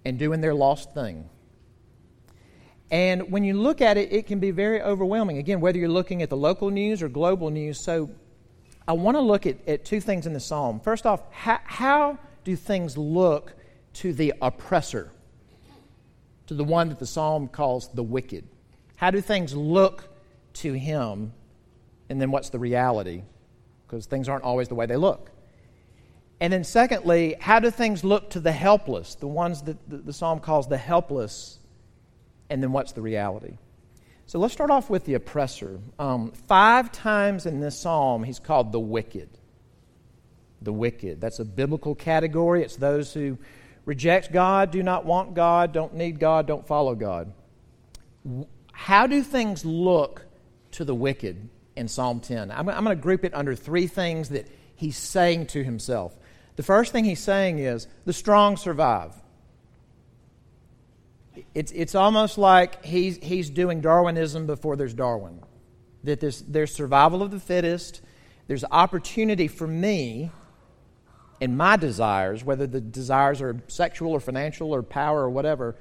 and 0.05 0.19
doing 0.19 0.41
their 0.41 0.55
lost 0.55 0.93
thing. 0.93 1.29
And 2.91 3.33
when 3.33 3.45
you 3.45 3.55
look 3.55 3.81
at 3.81 3.97
it, 3.97 4.13
it 4.13 4.27
can 4.27 4.39
be 4.39 4.53
very 4.53 4.81
overwhelming. 4.81 5.39
Again, 5.39 5.61
whether 5.61 5.79
you're 5.79 5.89
looking 5.89 6.23
at 6.23 6.31
the 6.31 6.37
local 6.37 6.71
news 6.71 7.03
or 7.03 7.09
global 7.09 7.51
news. 7.51 7.81
So 7.81 8.11
I 8.87 8.93
want 8.93 9.17
to 9.17 9.21
look 9.21 9.47
at, 9.47 9.57
at 9.67 9.85
two 9.85 10.01
things 10.01 10.27
in 10.27 10.33
the 10.33 10.41
psalm. 10.41 10.81
First 10.81 11.07
off, 11.07 11.23
how, 11.33 11.61
how 11.65 12.19
do 12.45 12.55
things 12.55 12.97
look 12.97 13.55
to 13.95 14.13
the 14.13 14.35
oppressor, 14.41 15.11
to 16.47 16.55
the 16.55 16.65
one 16.65 16.88
that 16.88 16.99
the 16.99 17.07
psalm 17.07 17.49
calls 17.49 17.88
the 17.88 18.03
wicked? 18.03 18.45
How 18.97 19.11
do 19.11 19.21
things 19.21 19.55
look 19.55 20.09
to 20.55 20.73
him? 20.73 21.33
And 22.09 22.21
then 22.21 22.31
what's 22.31 22.50
the 22.50 22.59
reality? 22.59 23.23
Because 23.87 24.07
things 24.07 24.29
aren't 24.29 24.45
always 24.45 24.69
the 24.69 24.75
way 24.75 24.87
they 24.87 24.97
look. 24.97 25.31
And 26.41 26.53
then, 26.53 26.65
secondly, 26.65 27.37
how 27.41 27.61
do 27.61 27.71
things 27.71 28.05
look 28.05 28.31
to 28.31 28.41
the 28.41 28.53
helpless, 28.53 29.15
the 29.15 29.26
ones 29.26 29.62
that 29.62 29.79
the, 29.88 30.12
psalm 30.12 30.41
calls 30.41 30.69
the 30.69 30.76
helpless 30.76 31.59
and 32.50 32.62
then 32.62 32.73
what's 32.73 32.93
the 32.93 33.00
reality? 33.00 33.57
So 34.26 34.38
let's 34.38 34.53
start 34.53 34.71
off 34.71 34.91
with 34.91 35.05
the 35.05 35.15
oppressor. 35.15 35.81
Um, 35.99 36.33
five 36.33 36.93
times 36.93 37.47
in 37.47 37.61
this 37.61 37.79
psalm, 37.79 38.23
he's 38.23 38.38
called 38.38 38.73
the 38.73 38.81
wicked. 38.81 39.31
The 40.61 40.73
wicked. 40.73 41.21
That's 41.21 41.38
a 41.38 41.45
biblical 41.45 41.95
category. 41.95 42.62
It's 42.62 42.76
those 42.76 43.15
who 43.15 43.38
reject 43.87 44.33
God, 44.33 44.71
do 44.71 44.83
not 44.83 45.07
want 45.07 45.33
God, 45.33 45.73
don't 45.73 45.95
need 45.95 46.21
God, 46.21 46.47
don't 46.47 46.66
follow 46.66 46.95
God. 46.95 47.33
How 48.73 49.07
do 49.07 49.23
things 49.23 49.64
look 49.64 50.26
to 50.73 50.85
the 50.85 50.95
wicked 50.95 51.49
in 51.75 51.88
Psalm 51.88 52.21
10? 52.21 52.50
I'm, 52.50 52.69
I'm 52.69 52.85
going 52.85 52.95
to 52.95 53.02
group 53.02 53.25
it 53.25 53.35
under 53.35 53.55
three 53.55 53.87
things 53.87 54.28
that 54.28 54.47
he's 54.75 54.99
saying 54.99 55.47
to 55.49 55.64
himself. 55.64 56.14
The 56.57 56.62
first 56.62 56.93
thing 56.93 57.05
he's 57.05 57.21
saying 57.21 57.61
is 57.61 57.87
the 58.05 58.12
strong 58.12 58.59
survive 58.59 59.14
it's, 61.55 61.73
it's 61.73 61.95
almost 61.95 62.38
like 62.38 62.85
he's, 62.85 63.19
he's 63.19 63.50
doing 63.50 63.81
Darwinism 63.81 64.47
before 64.47 64.76
there's 64.76 64.95
Darwin. 64.95 65.43
That 66.05 66.21
there's, 66.21 66.43
there's 66.43 66.73
survival 66.73 67.23
of 67.23 67.31
the 67.31 67.40
fittest, 67.40 68.00
there's 68.47 68.64
opportunity 68.71 69.49
for 69.49 69.66
me 69.66 70.31
and 71.40 71.57
my 71.57 71.76
desires, 71.76 72.45
whether 72.45 72.66
the 72.66 72.81
desires 72.81 73.40
are 73.43 73.61
sexual 73.69 74.12
or 74.12 74.21
financial 74.21 74.75
or 74.75 74.83
power 74.83 75.23
or 75.23 75.31
whatever, 75.31 75.76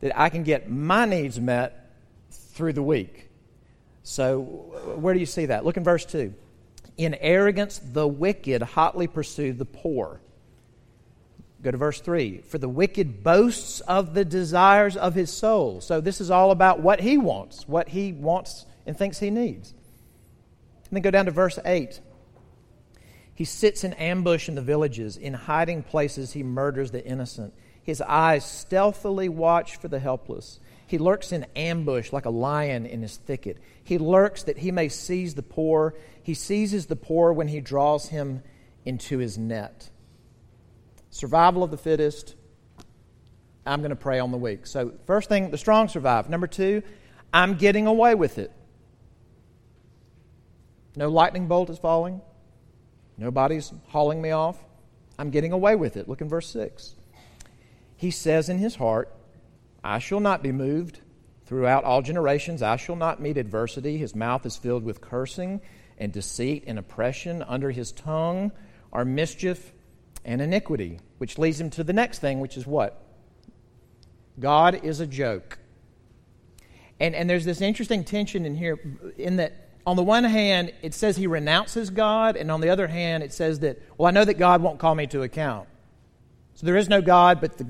that 0.00 0.18
I 0.18 0.28
can 0.28 0.42
get 0.42 0.70
my 0.70 1.04
needs 1.04 1.40
met 1.40 1.90
through 2.30 2.72
the 2.74 2.82
weak. 2.82 3.28
So, 4.02 4.40
where 5.00 5.14
do 5.14 5.20
you 5.20 5.26
see 5.26 5.46
that? 5.46 5.64
Look 5.64 5.76
in 5.76 5.84
verse 5.84 6.04
2. 6.04 6.32
In 6.96 7.14
arrogance, 7.14 7.78
the 7.78 8.06
wicked 8.06 8.62
hotly 8.62 9.06
pursue 9.06 9.52
the 9.52 9.64
poor. 9.64 10.20
Go 11.62 11.70
to 11.70 11.76
verse 11.76 12.00
3. 12.00 12.42
For 12.42 12.58
the 12.58 12.68
wicked 12.68 13.22
boasts 13.24 13.80
of 13.80 14.14
the 14.14 14.24
desires 14.24 14.96
of 14.96 15.14
his 15.14 15.32
soul. 15.32 15.80
So 15.80 16.00
this 16.00 16.20
is 16.20 16.30
all 16.30 16.50
about 16.52 16.80
what 16.80 17.00
he 17.00 17.18
wants, 17.18 17.66
what 17.66 17.88
he 17.88 18.12
wants 18.12 18.64
and 18.86 18.96
thinks 18.96 19.18
he 19.18 19.30
needs. 19.30 19.72
And 19.72 20.92
then 20.92 21.02
go 21.02 21.10
down 21.10 21.24
to 21.26 21.32
verse 21.32 21.58
8. 21.64 22.00
He 23.36 23.44
sits 23.44 23.84
in 23.84 23.92
ambush 23.92 24.48
in 24.48 24.56
the 24.56 24.62
villages. 24.62 25.16
In 25.16 25.34
hiding 25.34 25.84
places, 25.84 26.32
he 26.32 26.42
murders 26.42 26.90
the 26.90 27.06
innocent. 27.06 27.54
His 27.82 28.00
eyes 28.00 28.44
stealthily 28.44 29.28
watch 29.28 29.76
for 29.76 29.86
the 29.86 30.00
helpless. 30.00 30.58
He 30.88 30.98
lurks 30.98 31.30
in 31.30 31.46
ambush 31.54 32.12
like 32.12 32.24
a 32.24 32.30
lion 32.30 32.86
in 32.86 33.02
his 33.02 33.16
thicket. 33.16 33.58
He 33.84 33.98
lurks 33.98 34.42
that 34.44 34.58
he 34.58 34.72
may 34.72 34.88
seize 34.88 35.34
the 35.34 35.42
poor. 35.42 35.94
He 36.22 36.34
seizes 36.34 36.86
the 36.86 36.96
poor 36.96 37.32
when 37.32 37.46
he 37.46 37.60
draws 37.60 38.08
him 38.08 38.42
into 38.84 39.18
his 39.18 39.38
net 39.38 39.90
survival 41.16 41.62
of 41.62 41.70
the 41.70 41.78
fittest. 41.78 42.34
I'm 43.64 43.80
going 43.80 43.90
to 43.90 43.96
prey 43.96 44.18
on 44.18 44.30
the 44.30 44.36
weak. 44.36 44.66
So, 44.66 44.92
first 45.06 45.28
thing, 45.28 45.50
the 45.50 45.58
strong 45.58 45.88
survive. 45.88 46.28
Number 46.28 46.46
two, 46.46 46.82
I'm 47.32 47.54
getting 47.54 47.86
away 47.86 48.14
with 48.14 48.38
it. 48.38 48.52
No 50.94 51.08
lightning 51.08 51.48
bolt 51.48 51.68
is 51.70 51.78
falling. 51.78 52.20
Nobody's 53.18 53.72
hauling 53.88 54.20
me 54.20 54.30
off. 54.30 54.56
I'm 55.18 55.30
getting 55.30 55.52
away 55.52 55.76
with 55.76 55.96
it. 55.96 56.08
Look 56.08 56.20
in 56.20 56.28
verse 56.28 56.48
6. 56.50 56.94
He 57.96 58.10
says 58.10 58.48
in 58.48 58.58
his 58.58 58.76
heart, 58.76 59.12
I 59.82 59.98
shall 59.98 60.20
not 60.20 60.42
be 60.42 60.52
moved. 60.52 61.00
Throughout 61.46 61.84
all 61.84 62.02
generations, 62.02 62.60
I 62.60 62.76
shall 62.76 62.96
not 62.96 63.22
meet 63.22 63.38
adversity. 63.38 63.96
His 63.96 64.14
mouth 64.14 64.44
is 64.44 64.56
filled 64.56 64.84
with 64.84 65.00
cursing 65.00 65.60
and 65.96 66.12
deceit 66.12 66.64
and 66.66 66.78
oppression. 66.78 67.42
Under 67.42 67.70
his 67.70 67.92
tongue 67.92 68.52
are 68.92 69.04
mischief 69.04 69.72
and 70.24 70.42
iniquity, 70.42 70.98
which 71.18 71.38
leads 71.38 71.60
him 71.60 71.70
to 71.70 71.84
the 71.84 71.92
next 71.92 72.18
thing, 72.18 72.40
which 72.40 72.56
is 72.56 72.66
what? 72.66 73.00
God 74.38 74.84
is 74.84 75.00
a 75.00 75.06
joke. 75.06 75.58
And, 76.98 77.14
and 77.14 77.30
there's 77.30 77.44
this 77.44 77.60
interesting 77.60 78.04
tension 78.04 78.44
in 78.44 78.54
here, 78.54 78.78
in 79.16 79.36
that 79.36 79.65
on 79.86 79.94
the 79.94 80.02
one 80.02 80.24
hand, 80.24 80.72
it 80.82 80.94
says 80.94 81.16
he 81.16 81.28
renounces 81.28 81.90
God, 81.90 82.36
and 82.36 82.50
on 82.50 82.60
the 82.60 82.70
other 82.70 82.88
hand, 82.88 83.22
it 83.22 83.32
says 83.32 83.60
that, 83.60 83.80
well, 83.96 84.08
I 84.08 84.10
know 84.10 84.24
that 84.24 84.34
God 84.34 84.60
won't 84.60 84.80
call 84.80 84.96
me 84.96 85.06
to 85.08 85.22
account. 85.22 85.68
So 86.54 86.66
there 86.66 86.76
is 86.76 86.88
no 86.88 87.00
God, 87.00 87.40
but 87.40 87.56
the, 87.56 87.68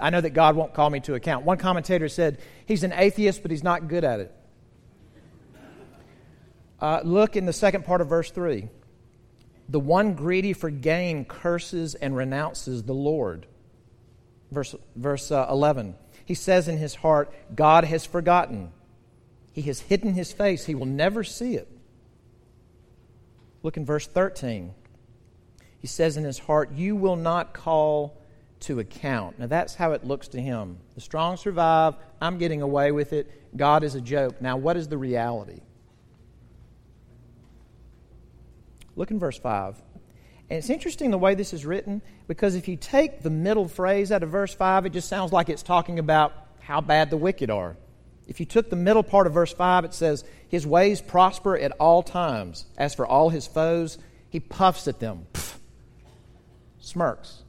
I 0.00 0.08
know 0.08 0.22
that 0.22 0.30
God 0.30 0.56
won't 0.56 0.72
call 0.72 0.88
me 0.88 1.00
to 1.00 1.14
account. 1.14 1.44
One 1.44 1.58
commentator 1.58 2.08
said 2.08 2.40
he's 2.64 2.82
an 2.82 2.94
atheist, 2.94 3.42
but 3.42 3.50
he's 3.50 3.62
not 3.62 3.88
good 3.88 4.04
at 4.04 4.20
it. 4.20 4.34
Uh, 6.80 7.00
look 7.04 7.36
in 7.36 7.44
the 7.44 7.52
second 7.52 7.84
part 7.84 8.00
of 8.00 8.08
verse 8.08 8.30
3. 8.30 8.68
The 9.68 9.80
one 9.80 10.14
greedy 10.14 10.52
for 10.52 10.70
gain 10.70 11.24
curses 11.24 11.94
and 11.94 12.16
renounces 12.16 12.82
the 12.82 12.94
Lord. 12.94 13.46
Verse, 14.50 14.74
verse 14.96 15.30
uh, 15.30 15.46
11. 15.50 15.94
He 16.24 16.34
says 16.34 16.68
in 16.68 16.78
his 16.78 16.94
heart, 16.94 17.32
God 17.54 17.84
has 17.84 18.06
forgotten. 18.06 18.72
He 19.54 19.62
has 19.62 19.80
hidden 19.80 20.14
his 20.14 20.32
face. 20.32 20.66
He 20.66 20.74
will 20.74 20.84
never 20.84 21.22
see 21.22 21.54
it. 21.54 21.68
Look 23.62 23.76
in 23.76 23.86
verse 23.86 24.06
13. 24.06 24.74
He 25.78 25.86
says 25.86 26.16
in 26.16 26.24
his 26.24 26.40
heart, 26.40 26.72
You 26.72 26.96
will 26.96 27.16
not 27.16 27.54
call 27.54 28.20
to 28.60 28.80
account. 28.80 29.38
Now 29.38 29.46
that's 29.46 29.76
how 29.76 29.92
it 29.92 30.04
looks 30.04 30.28
to 30.28 30.40
him. 30.40 30.78
The 30.96 31.00
strong 31.00 31.36
survive. 31.36 31.94
I'm 32.20 32.38
getting 32.38 32.62
away 32.62 32.90
with 32.90 33.12
it. 33.12 33.30
God 33.56 33.84
is 33.84 33.94
a 33.94 34.00
joke. 34.00 34.42
Now, 34.42 34.56
what 34.56 34.76
is 34.76 34.88
the 34.88 34.98
reality? 34.98 35.60
Look 38.96 39.12
in 39.12 39.20
verse 39.20 39.38
5. 39.38 39.80
And 40.50 40.58
it's 40.58 40.70
interesting 40.70 41.10
the 41.12 41.18
way 41.18 41.34
this 41.34 41.52
is 41.52 41.64
written 41.64 42.02
because 42.26 42.56
if 42.56 42.66
you 42.66 42.76
take 42.76 43.22
the 43.22 43.30
middle 43.30 43.68
phrase 43.68 44.10
out 44.10 44.24
of 44.24 44.30
verse 44.30 44.52
5, 44.52 44.86
it 44.86 44.90
just 44.90 45.08
sounds 45.08 45.32
like 45.32 45.48
it's 45.48 45.62
talking 45.62 46.00
about 46.00 46.32
how 46.58 46.80
bad 46.80 47.10
the 47.10 47.16
wicked 47.16 47.50
are. 47.50 47.76
If 48.26 48.40
you 48.40 48.46
took 48.46 48.70
the 48.70 48.76
middle 48.76 49.02
part 49.02 49.26
of 49.26 49.34
verse 49.34 49.52
5, 49.52 49.84
it 49.84 49.94
says, 49.94 50.24
His 50.48 50.66
ways 50.66 51.00
prosper 51.00 51.58
at 51.58 51.72
all 51.72 52.02
times. 52.02 52.66
As 52.76 52.94
for 52.94 53.06
all 53.06 53.28
his 53.28 53.46
foes, 53.46 53.98
he 54.30 54.40
puffs 54.40 54.88
at 54.88 55.00
them, 55.00 55.26
Pff, 55.32 55.56
smirks. 56.78 57.42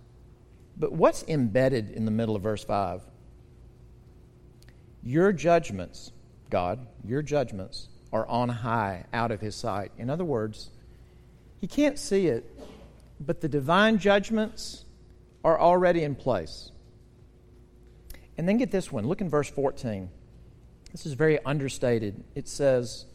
But 0.77 0.91
what's 0.91 1.23
embedded 1.23 1.91
in 1.91 2.05
the 2.05 2.11
middle 2.11 2.35
of 2.35 2.41
verse 2.41 2.63
5? 2.63 3.01
Your 5.01 5.31
judgments, 5.31 6.11
God, 6.49 6.85
your 7.03 7.21
judgments 7.21 7.87
are 8.11 8.27
on 8.27 8.49
high 8.49 9.05
out 9.13 9.31
of 9.31 9.39
his 9.39 9.55
sight. 9.55 9.91
In 9.97 10.09
other 10.09 10.25
words, 10.25 10.71
he 11.61 11.67
can't 11.67 11.97
see 11.97 12.27
it, 12.27 12.59
but 13.19 13.39
the 13.41 13.47
divine 13.47 13.97
judgments 13.97 14.83
are 15.43 15.59
already 15.59 16.03
in 16.03 16.15
place. 16.15 16.71
And 18.37 18.49
then 18.49 18.57
get 18.57 18.71
this 18.71 18.91
one. 18.91 19.07
Look 19.07 19.21
in 19.21 19.29
verse 19.29 19.49
14. 19.49 20.09
This 20.95 21.05
is 21.05 21.11
very 21.11 21.43
understated. 21.43 22.23
It 22.35 22.47
says, 22.47 23.05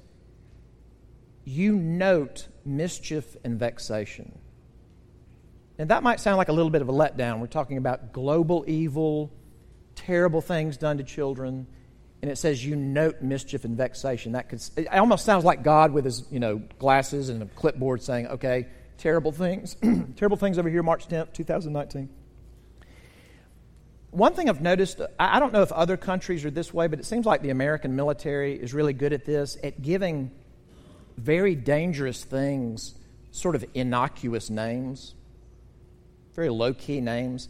You 1.47 1.75
note 1.75 2.47
mischief 2.63 3.39
and 3.43 3.59
vexation. 3.59 4.39
And 5.79 5.89
that 5.89 6.03
might 6.03 6.21
sound 6.21 6.37
like 6.37 6.51
a 6.51 6.53
little 6.53 6.69
bit 6.69 6.83
of 6.83 6.91
a 6.91 6.93
letdown. 6.93 7.41
We're 7.41 7.47
talking 7.47 7.79
about 7.79 8.13
global 8.13 8.67
evil, 8.69 9.33
terrible 9.95 10.43
things 10.43 10.77
done 10.77 10.99
to 10.99 11.05
children 11.05 11.69
and 12.21 12.31
it 12.31 12.37
says 12.37 12.63
you 12.63 12.77
note 12.77 13.23
mischief 13.23 13.65
and 13.65 13.79
vexation. 13.79 14.33
That 14.33 14.51
could, 14.51 14.61
it 14.77 14.89
almost 14.89 15.25
sounds 15.25 15.43
like 15.43 15.63
God 15.63 15.91
with 15.91 16.05
his 16.05 16.25
you 16.31 16.39
know 16.39 16.59
glasses 16.79 17.31
and 17.31 17.43
a 17.43 17.47
clipboard 17.47 18.03
saying, 18.03 18.27
"Okay, 18.27 18.67
terrible 18.99 19.33
things, 19.33 19.75
terrible 20.17 20.37
things 20.37 20.59
over 20.59 20.69
here, 20.69 20.83
March 20.83 21.09
10th, 21.09 21.33
2019." 21.33 22.11
One 24.11 24.35
thing 24.35 24.49
I've 24.49 24.61
noticed, 24.61 25.01
I 25.19 25.39
don't 25.39 25.53
know 25.53 25.63
if 25.63 25.71
other 25.73 25.97
countries 25.97 26.45
are 26.45 26.51
this 26.51 26.75
way, 26.75 26.89
but 26.89 26.99
it 26.99 27.07
seems 27.07 27.27
like 27.27 27.43
the 27.43 27.51
American 27.51 27.95
military 27.95 28.55
is 28.55 28.75
really 28.75 28.93
good 28.93 29.13
at 29.13 29.25
this, 29.25 29.57
at 29.63 29.83
giving 29.83 30.33
very 31.17 31.55
dangerous 31.55 32.25
things 32.25 32.95
sort 33.31 33.55
of 33.55 33.65
innocuous 33.75 34.51
names, 34.51 35.15
very 36.35 36.49
low 36.49 36.75
key 36.75 37.01
names. 37.01 37.49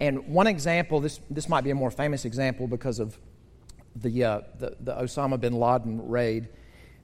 And 0.00 0.26
one 0.26 0.48
example, 0.48 0.98
this, 0.98 1.20
this 1.30 1.48
might 1.48 1.62
be 1.62 1.70
a 1.70 1.74
more 1.74 1.92
famous 1.92 2.24
example 2.24 2.66
because 2.66 2.98
of 2.98 3.16
the, 3.94 4.24
uh, 4.24 4.40
the, 4.58 4.76
the 4.80 4.94
Osama 4.94 5.38
bin 5.38 5.54
Laden 5.54 6.08
raid. 6.08 6.48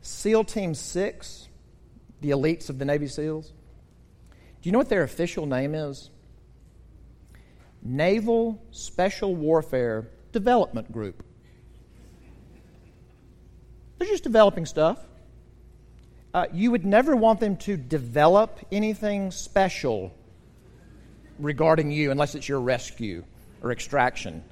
SEAL 0.00 0.45
Team 0.45 0.75
6, 0.75 1.49
the 2.21 2.31
elites 2.31 2.69
of 2.69 2.78
the 2.78 2.85
Navy 2.85 3.07
SEALs, 3.07 3.52
do 4.61 4.69
you 4.69 4.73
know 4.73 4.78
what 4.78 4.88
their 4.88 5.05
official 5.05 5.47
name 5.47 5.75
is? 5.75 6.11
Naval 7.82 8.62
Special 8.70 9.35
Warfare 9.35 10.08
Development 10.32 10.90
Group. 10.92 11.25
They're 13.99 14.08
just 14.08 14.23
developing 14.23 14.66
stuff. 14.66 14.99
Uh, 16.32 16.47
you 16.52 16.70
would 16.70 16.85
never 16.85 17.16
want 17.16 17.40
them 17.40 17.56
to 17.56 17.76
develop 17.76 18.61
anything 18.70 19.30
special 19.30 20.14
regarding 21.38 21.90
you 21.90 22.11
unless 22.11 22.35
it's 22.35 22.49
your 22.49 22.61
rescue 22.61 23.25
or 23.62 23.73
extraction. 23.73 24.44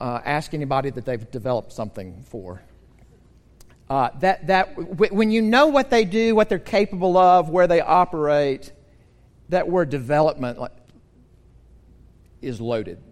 Uh, 0.00 0.20
ask 0.24 0.54
anybody 0.54 0.90
that 0.90 1.04
they've 1.04 1.30
developed 1.30 1.72
something 1.72 2.22
for. 2.28 2.62
Uh, 3.88 4.10
that, 4.18 4.48
that, 4.48 4.76
when 4.98 5.30
you 5.30 5.40
know 5.40 5.68
what 5.68 5.90
they 5.90 6.04
do, 6.04 6.34
what 6.34 6.48
they're 6.48 6.58
capable 6.58 7.16
of, 7.16 7.50
where 7.50 7.68
they 7.68 7.80
operate, 7.80 8.72
that 9.48 9.68
word 9.68 9.90
development 9.90 10.58
is 12.42 12.60
loaded. 12.60 13.02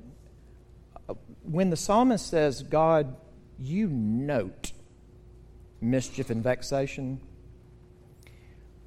When 1.42 1.70
the 1.70 1.76
psalmist 1.76 2.26
says, 2.26 2.62
God, 2.62 3.16
you 3.58 3.88
note 3.88 4.72
mischief 5.80 6.30
and 6.30 6.42
vexation, 6.42 7.20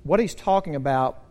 what 0.04 0.20
he's 0.20 0.34
talking 0.34 0.76
about 0.76 1.24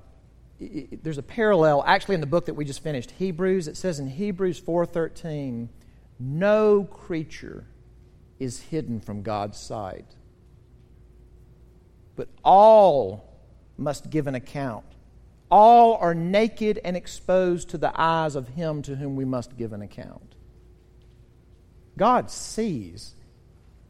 there's 0.59 1.19
a 1.19 1.23
parallel 1.23 1.83
actually 1.87 2.15
in 2.15 2.21
the 2.21 2.27
book 2.27 2.47
that 2.47 2.55
we 2.55 2.65
just 2.65 2.83
finished 2.83 3.11
hebrews 3.13 3.69
it 3.69 3.77
says 3.77 3.99
in 3.99 4.07
hebrews 4.07 4.61
4.13 4.61 5.69
no 6.19 6.85
creature 6.85 7.67
is 8.39 8.61
hidden 8.61 9.01
from 9.01 9.23
god's 9.23 9.59
sight 9.59 10.07
but 12.17 12.29
all 12.43 13.39
must 13.77 14.09
give 14.09 14.27
an 14.27 14.35
account 14.35 14.85
all 15.50 15.95
are 15.95 16.15
naked 16.15 16.81
and 16.85 16.97
exposed 16.97 17.69
to 17.71 17.79
the 17.79 17.93
eyes 17.95 18.35
of 18.35 18.49
him 18.49 18.83
to 18.83 18.97
whom 18.97 19.17
we 19.17 19.25
must 19.25 19.57
give 19.57 19.73
an 19.73 19.83
account. 19.83 20.35
God 21.97 22.31
sees 22.31 23.15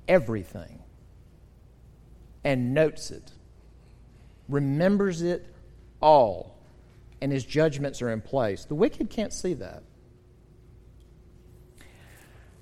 everything 0.06 0.82
and 2.44 2.74
notes 2.74 3.10
it, 3.10 3.32
remembers 4.48 5.22
it 5.22 5.46
all, 6.00 6.56
and 7.20 7.32
his 7.32 7.44
judgments 7.44 8.02
are 8.02 8.10
in 8.10 8.20
place. 8.20 8.64
The 8.64 8.74
wicked 8.74 9.10
can't 9.10 9.32
see 9.32 9.54
that. 9.54 9.82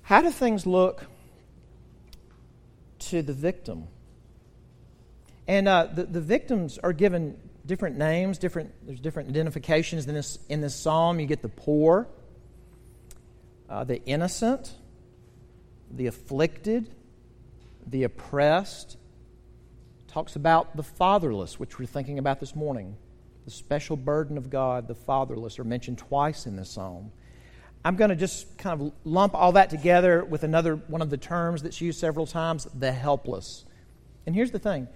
How 0.03 0.21
do 0.21 0.31
things 0.31 0.65
look 0.65 1.05
to 2.99 3.21
the 3.21 3.33
victim? 3.33 3.87
And 5.47 5.67
uh, 5.67 5.87
the, 5.93 6.05
the 6.05 6.21
victims 6.21 6.79
are 6.79 6.93
given 6.93 7.37
different 7.65 7.97
names, 7.97 8.37
different, 8.37 8.71
there's 8.85 8.99
different 8.99 9.29
identifications 9.29 10.07
in 10.07 10.13
this, 10.13 10.39
in 10.49 10.61
this 10.61 10.75
psalm. 10.75 11.19
You 11.19 11.25
get 11.25 11.41
the 11.41 11.49
poor, 11.49 12.07
uh, 13.69 13.83
the 13.83 14.03
innocent, 14.05 14.73
the 15.91 16.07
afflicted, 16.07 16.89
the 17.87 18.03
oppressed. 18.03 18.97
Talks 20.07 20.35
about 20.35 20.75
the 20.77 20.83
fatherless, 20.83 21.59
which 21.59 21.77
we're 21.77 21.85
thinking 21.85 22.19
about 22.19 22.39
this 22.39 22.55
morning. 22.55 22.95
The 23.45 23.51
special 23.51 23.95
burden 23.95 24.37
of 24.37 24.49
God, 24.49 24.87
the 24.87 24.95
fatherless, 24.95 25.59
are 25.59 25.63
mentioned 25.63 25.97
twice 25.97 26.45
in 26.45 26.55
this 26.55 26.69
psalm. 26.69 27.11
I'm 27.83 27.95
going 27.95 28.09
to 28.09 28.15
just 28.15 28.57
kind 28.57 28.81
of 28.81 28.91
lump 29.03 29.35
all 29.35 29.51
that 29.51 29.69
together 29.69 30.23
with 30.23 30.43
another 30.43 30.75
one 30.75 31.03
of 31.03 31.11
the 31.11 31.17
terms 31.17 31.61
that's 31.61 31.79
used 31.79 31.99
several 31.99 32.25
times 32.25 32.67
the 32.73 32.91
helpless. 32.91 33.65
And 34.25 34.33
here's 34.33 34.49
the 34.49 34.57
thing 34.57 34.87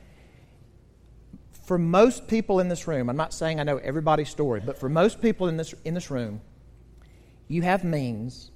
for 1.69 1.77
most 1.77 2.27
people 2.27 2.59
in 2.59 2.67
this 2.67 2.87
room, 2.87 3.11
I'm 3.11 3.15
not 3.15 3.31
saying 3.31 3.59
I 3.59 3.63
know 3.63 3.77
everybody's 3.77 4.29
story, 4.29 4.59
but 4.59 4.79
for 4.79 4.89
most 4.89 5.21
people 5.21 5.47
in 5.47 5.55
this, 5.55 5.75
in 5.85 5.93
this 5.93 6.09
room, 6.09 6.41
you 7.47 7.61
have 7.61 7.83
means 7.83 8.49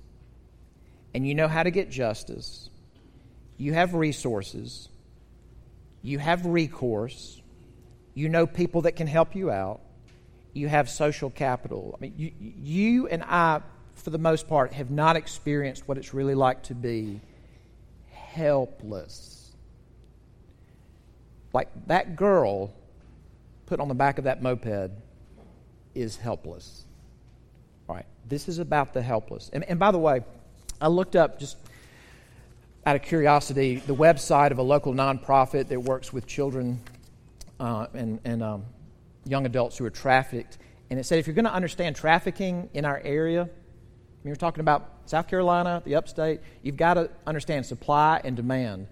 and 1.13 1.27
you 1.27 1.35
know 1.35 1.47
how 1.47 1.61
to 1.61 1.69
get 1.69 1.91
justice. 1.91 2.71
You 3.55 3.73
have 3.73 3.93
resources. 3.93 4.89
You 6.01 6.17
have 6.17 6.43
recourse. 6.47 7.39
You 8.15 8.29
know 8.29 8.47
people 8.47 8.81
that 8.81 8.93
can 8.93 9.05
help 9.05 9.35
you 9.35 9.51
out. 9.51 9.81
You 10.53 10.67
have 10.67 10.89
social 10.89 11.29
capital. 11.29 11.95
I 11.95 12.01
mean, 12.01 12.15
you, 12.17 12.31
you 12.39 13.07
and 13.09 13.21
I, 13.21 13.61
for 13.93 14.09
the 14.09 14.17
most 14.17 14.47
part, 14.47 14.73
have 14.73 14.89
not 14.89 15.17
experienced 15.17 15.87
what 15.87 15.99
it's 15.99 16.15
really 16.15 16.33
like 16.33 16.63
to 16.63 16.73
be 16.73 17.21
helpless. 18.09 19.51
Like 21.53 21.69
that 21.85 22.15
girl 22.15 22.73
put 23.73 23.79
on 23.79 23.87
the 23.87 23.95
back 23.95 24.19
of 24.19 24.25
that 24.25 24.39
moped 24.39 24.91
is 25.95 26.15
helpless. 26.15 26.85
All 27.89 27.95
right, 27.95 28.05
this 28.29 28.47
is 28.47 28.59
about 28.59 28.93
the 28.93 29.01
helpless. 29.01 29.49
And, 29.51 29.63
and 29.63 29.79
by 29.79 29.89
the 29.89 29.97
way, 29.97 30.21
I 30.79 30.89
looked 30.89 31.15
up 31.15 31.39
just 31.39 31.57
out 32.85 32.95
of 32.95 33.01
curiosity 33.01 33.77
the 33.77 33.95
website 33.95 34.51
of 34.51 34.59
a 34.59 34.61
local 34.61 34.93
nonprofit 34.93 35.69
that 35.69 35.81
works 35.81 36.13
with 36.13 36.27
children 36.27 36.81
uh, 37.59 37.87
and, 37.95 38.19
and 38.23 38.43
um, 38.43 38.65
young 39.25 39.47
adults 39.47 39.79
who 39.79 39.85
are 39.85 39.89
trafficked. 39.89 40.59
And 40.91 40.99
it 40.99 41.05
said 41.05 41.17
if 41.17 41.25
you're 41.25 41.33
going 41.33 41.45
to 41.45 41.53
understand 41.53 41.95
trafficking 41.95 42.69
in 42.75 42.85
our 42.85 43.01
area, 43.03 43.49
you're 44.23 44.35
talking 44.35 44.61
about 44.61 44.87
South 45.07 45.27
Carolina, 45.27 45.81
the 45.83 45.95
upstate, 45.95 46.41
you've 46.61 46.77
got 46.77 46.93
to 46.93 47.09
understand 47.25 47.65
supply 47.65 48.21
and 48.23 48.35
demand. 48.35 48.85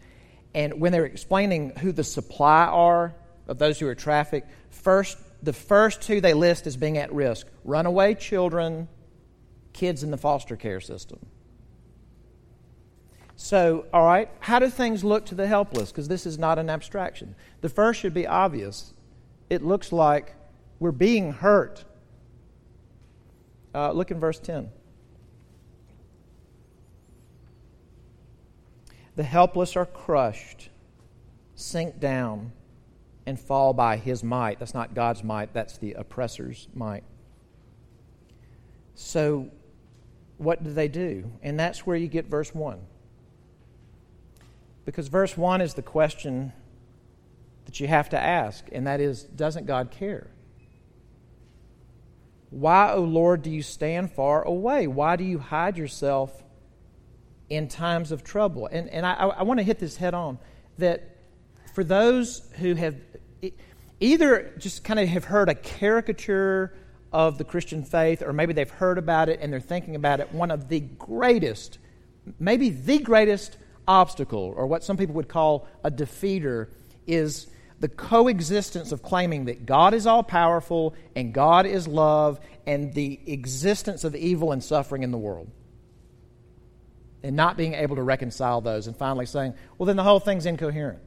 And 0.55 0.81
when 0.81 0.91
they're 0.91 1.05
explaining 1.05 1.75
who 1.75 1.91
the 1.91 2.03
supply 2.03 2.65
are 2.65 3.13
of 3.51 3.57
those 3.57 3.79
who 3.79 3.87
are 3.87 3.95
trafficked, 3.95 4.49
first, 4.69 5.17
the 5.43 5.51
first 5.51 6.01
two 6.01 6.21
they 6.21 6.33
list 6.33 6.65
as 6.65 6.77
being 6.77 6.97
at 6.97 7.13
risk 7.13 7.47
runaway 7.65 8.15
children, 8.15 8.87
kids 9.73 10.03
in 10.03 10.09
the 10.09 10.17
foster 10.17 10.55
care 10.55 10.79
system. 10.79 11.19
So, 13.35 13.85
all 13.93 14.05
right, 14.05 14.29
how 14.39 14.59
do 14.59 14.69
things 14.69 15.03
look 15.03 15.25
to 15.27 15.35
the 15.35 15.47
helpless? 15.47 15.91
Because 15.91 16.07
this 16.07 16.25
is 16.25 16.39
not 16.39 16.59
an 16.59 16.69
abstraction. 16.69 17.35
The 17.59 17.67
first 17.67 17.99
should 17.99 18.13
be 18.13 18.25
obvious. 18.25 18.93
It 19.49 19.63
looks 19.63 19.91
like 19.91 20.33
we're 20.79 20.91
being 20.91 21.33
hurt. 21.33 21.83
Uh, 23.75 23.91
look 23.91 24.11
in 24.11 24.19
verse 24.19 24.39
10. 24.39 24.69
The 29.17 29.23
helpless 29.23 29.75
are 29.75 29.85
crushed, 29.85 30.69
sink 31.55 31.99
down 31.99 32.53
and 33.31 33.39
fall 33.39 33.71
by 33.71 33.95
his 33.95 34.25
might. 34.25 34.59
That's 34.59 34.73
not 34.73 34.93
God's 34.93 35.23
might, 35.23 35.53
that's 35.53 35.77
the 35.77 35.93
oppressor's 35.93 36.67
might. 36.75 37.05
So, 38.93 39.49
what 40.37 40.61
do 40.65 40.73
they 40.73 40.89
do? 40.89 41.31
And 41.41 41.57
that's 41.57 41.87
where 41.87 41.95
you 41.95 42.09
get 42.09 42.25
verse 42.25 42.53
1. 42.53 42.77
Because 44.83 45.07
verse 45.07 45.37
1 45.37 45.61
is 45.61 45.75
the 45.75 45.81
question 45.81 46.51
that 47.63 47.79
you 47.79 47.87
have 47.87 48.09
to 48.09 48.19
ask, 48.19 48.65
and 48.73 48.85
that 48.85 48.99
is 48.99 49.23
Doesn't 49.23 49.65
God 49.65 49.91
care? 49.91 50.27
Why, 52.49 52.91
O 52.91 52.97
oh 52.97 53.03
Lord, 53.03 53.43
do 53.43 53.49
you 53.49 53.61
stand 53.61 54.11
far 54.11 54.43
away? 54.43 54.87
Why 54.87 55.15
do 55.15 55.23
you 55.23 55.39
hide 55.39 55.77
yourself 55.77 56.43
in 57.49 57.69
times 57.69 58.11
of 58.11 58.25
trouble? 58.25 58.67
And, 58.69 58.89
and 58.89 59.05
I, 59.05 59.13
I 59.13 59.43
want 59.43 59.61
to 59.61 59.63
hit 59.63 59.79
this 59.79 59.95
head 59.95 60.13
on 60.13 60.37
that 60.79 61.15
for 61.73 61.85
those 61.85 62.49
who 62.57 62.75
have 62.75 62.95
either 63.99 64.53
just 64.57 64.83
kind 64.83 64.99
of 64.99 65.07
have 65.07 65.25
heard 65.25 65.49
a 65.49 65.55
caricature 65.55 66.75
of 67.11 67.37
the 67.37 67.43
Christian 67.43 67.83
faith, 67.83 68.21
or 68.21 68.33
maybe 68.33 68.53
they've 68.53 68.69
heard 68.69 68.97
about 68.97 69.29
it 69.29 69.39
and 69.41 69.51
they're 69.51 69.59
thinking 69.59 69.95
about 69.95 70.19
it, 70.19 70.31
one 70.33 70.51
of 70.51 70.69
the 70.69 70.79
greatest, 70.79 71.77
maybe 72.39 72.69
the 72.69 72.99
greatest 72.99 73.57
obstacle, 73.87 74.53
or 74.55 74.65
what 74.67 74.83
some 74.83 74.97
people 74.97 75.15
would 75.15 75.27
call 75.27 75.67
a 75.83 75.91
defeater, 75.91 76.67
is 77.07 77.47
the 77.79 77.89
coexistence 77.89 78.91
of 78.91 79.01
claiming 79.01 79.45
that 79.45 79.65
God 79.65 79.93
is 79.93 80.05
all 80.05 80.23
powerful 80.23 80.93
and 81.15 81.33
God 81.33 81.65
is 81.65 81.87
love 81.87 82.39
and 82.65 82.93
the 82.93 83.19
existence 83.25 84.03
of 84.03 84.15
evil 84.15 84.51
and 84.51 84.63
suffering 84.63 85.03
in 85.03 85.11
the 85.11 85.17
world. 85.17 85.49
And 87.23 87.35
not 87.35 87.57
being 87.57 87.73
able 87.73 87.97
to 87.97 88.03
reconcile 88.03 88.61
those 88.61 88.87
and 88.87 88.95
finally 88.95 89.25
saying, 89.25 89.53
well, 89.77 89.87
then 89.87 89.95
the 89.95 90.03
whole 90.03 90.19
thing's 90.19 90.45
incoherent. 90.45 90.99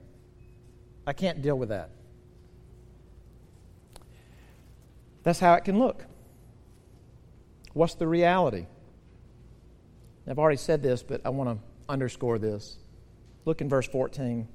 I 1.06 1.12
can't 1.12 1.42
deal 1.42 1.56
with 1.56 1.70
that. 1.70 1.90
That's 5.24 5.40
how 5.40 5.54
it 5.54 5.64
can 5.64 5.78
look. 5.78 6.04
What's 7.72 7.94
the 7.94 8.06
reality? 8.06 8.66
I've 10.28 10.38
already 10.38 10.58
said 10.58 10.82
this, 10.82 11.02
but 11.02 11.20
I 11.24 11.30
want 11.30 11.58
to 11.58 11.64
underscore 11.88 12.38
this. 12.38 12.76
Look 13.44 13.60
in 13.60 13.68
verse 13.68 13.88
14. 13.88 14.46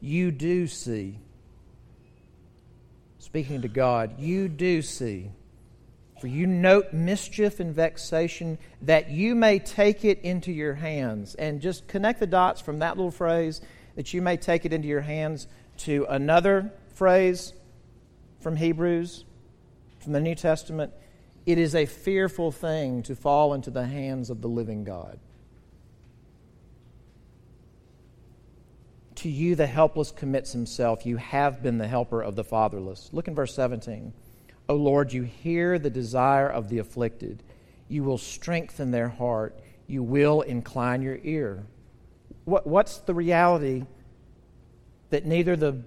You 0.00 0.30
do 0.30 0.66
see, 0.66 1.18
speaking 3.18 3.62
to 3.62 3.68
God, 3.68 4.18
you 4.18 4.48
do 4.48 4.82
see 4.82 5.30
for 6.24 6.28
you 6.28 6.46
note 6.46 6.94
mischief 6.94 7.60
and 7.60 7.74
vexation, 7.74 8.56
that 8.80 9.10
you 9.10 9.34
may 9.34 9.58
take 9.58 10.06
it 10.06 10.20
into 10.22 10.52
your 10.52 10.72
hands. 10.72 11.34
And 11.34 11.60
just 11.60 11.86
connect 11.86 12.18
the 12.18 12.26
dots 12.26 12.62
from 12.62 12.78
that 12.78 12.96
little 12.96 13.10
phrase, 13.10 13.60
that 13.96 14.12
you 14.12 14.22
may 14.22 14.36
take 14.36 14.64
it 14.64 14.72
into 14.72 14.88
your 14.88 15.00
hands, 15.00 15.46
to 15.76 16.06
another 16.08 16.72
phrase 16.94 17.52
from 18.40 18.56
Hebrews, 18.56 19.24
from 20.00 20.12
the 20.12 20.20
New 20.20 20.34
Testament. 20.34 20.92
It 21.46 21.58
is 21.58 21.74
a 21.74 21.86
fearful 21.86 22.52
thing 22.52 23.02
to 23.04 23.14
fall 23.14 23.54
into 23.54 23.70
the 23.70 23.86
hands 23.86 24.30
of 24.30 24.40
the 24.40 24.48
living 24.48 24.84
God. 24.84 25.18
To 29.16 29.28
you, 29.28 29.54
the 29.54 29.66
helpless 29.66 30.10
commits 30.10 30.52
himself. 30.52 31.06
You 31.06 31.16
have 31.16 31.62
been 31.62 31.78
the 31.78 31.88
helper 31.88 32.20
of 32.20 32.36
the 32.36 32.44
fatherless. 32.44 33.10
Look 33.12 33.28
in 33.28 33.34
verse 33.34 33.54
17. 33.54 34.12
O 34.68 34.74
Lord, 34.74 35.12
you 35.12 35.22
hear 35.22 35.78
the 35.78 35.90
desire 35.90 36.48
of 36.48 36.68
the 36.68 36.78
afflicted. 36.78 37.42
You 37.88 38.04
will 38.04 38.18
strengthen 38.18 38.90
their 38.90 39.08
heart. 39.08 39.58
You 39.86 40.02
will 40.02 40.42
incline 40.42 41.02
your 41.02 41.18
ear. 41.22 41.64
What, 42.44 42.66
what's 42.66 42.98
the 42.98 43.14
reality 43.14 43.84
that 45.10 45.24
neither 45.24 45.56
the 45.56 45.82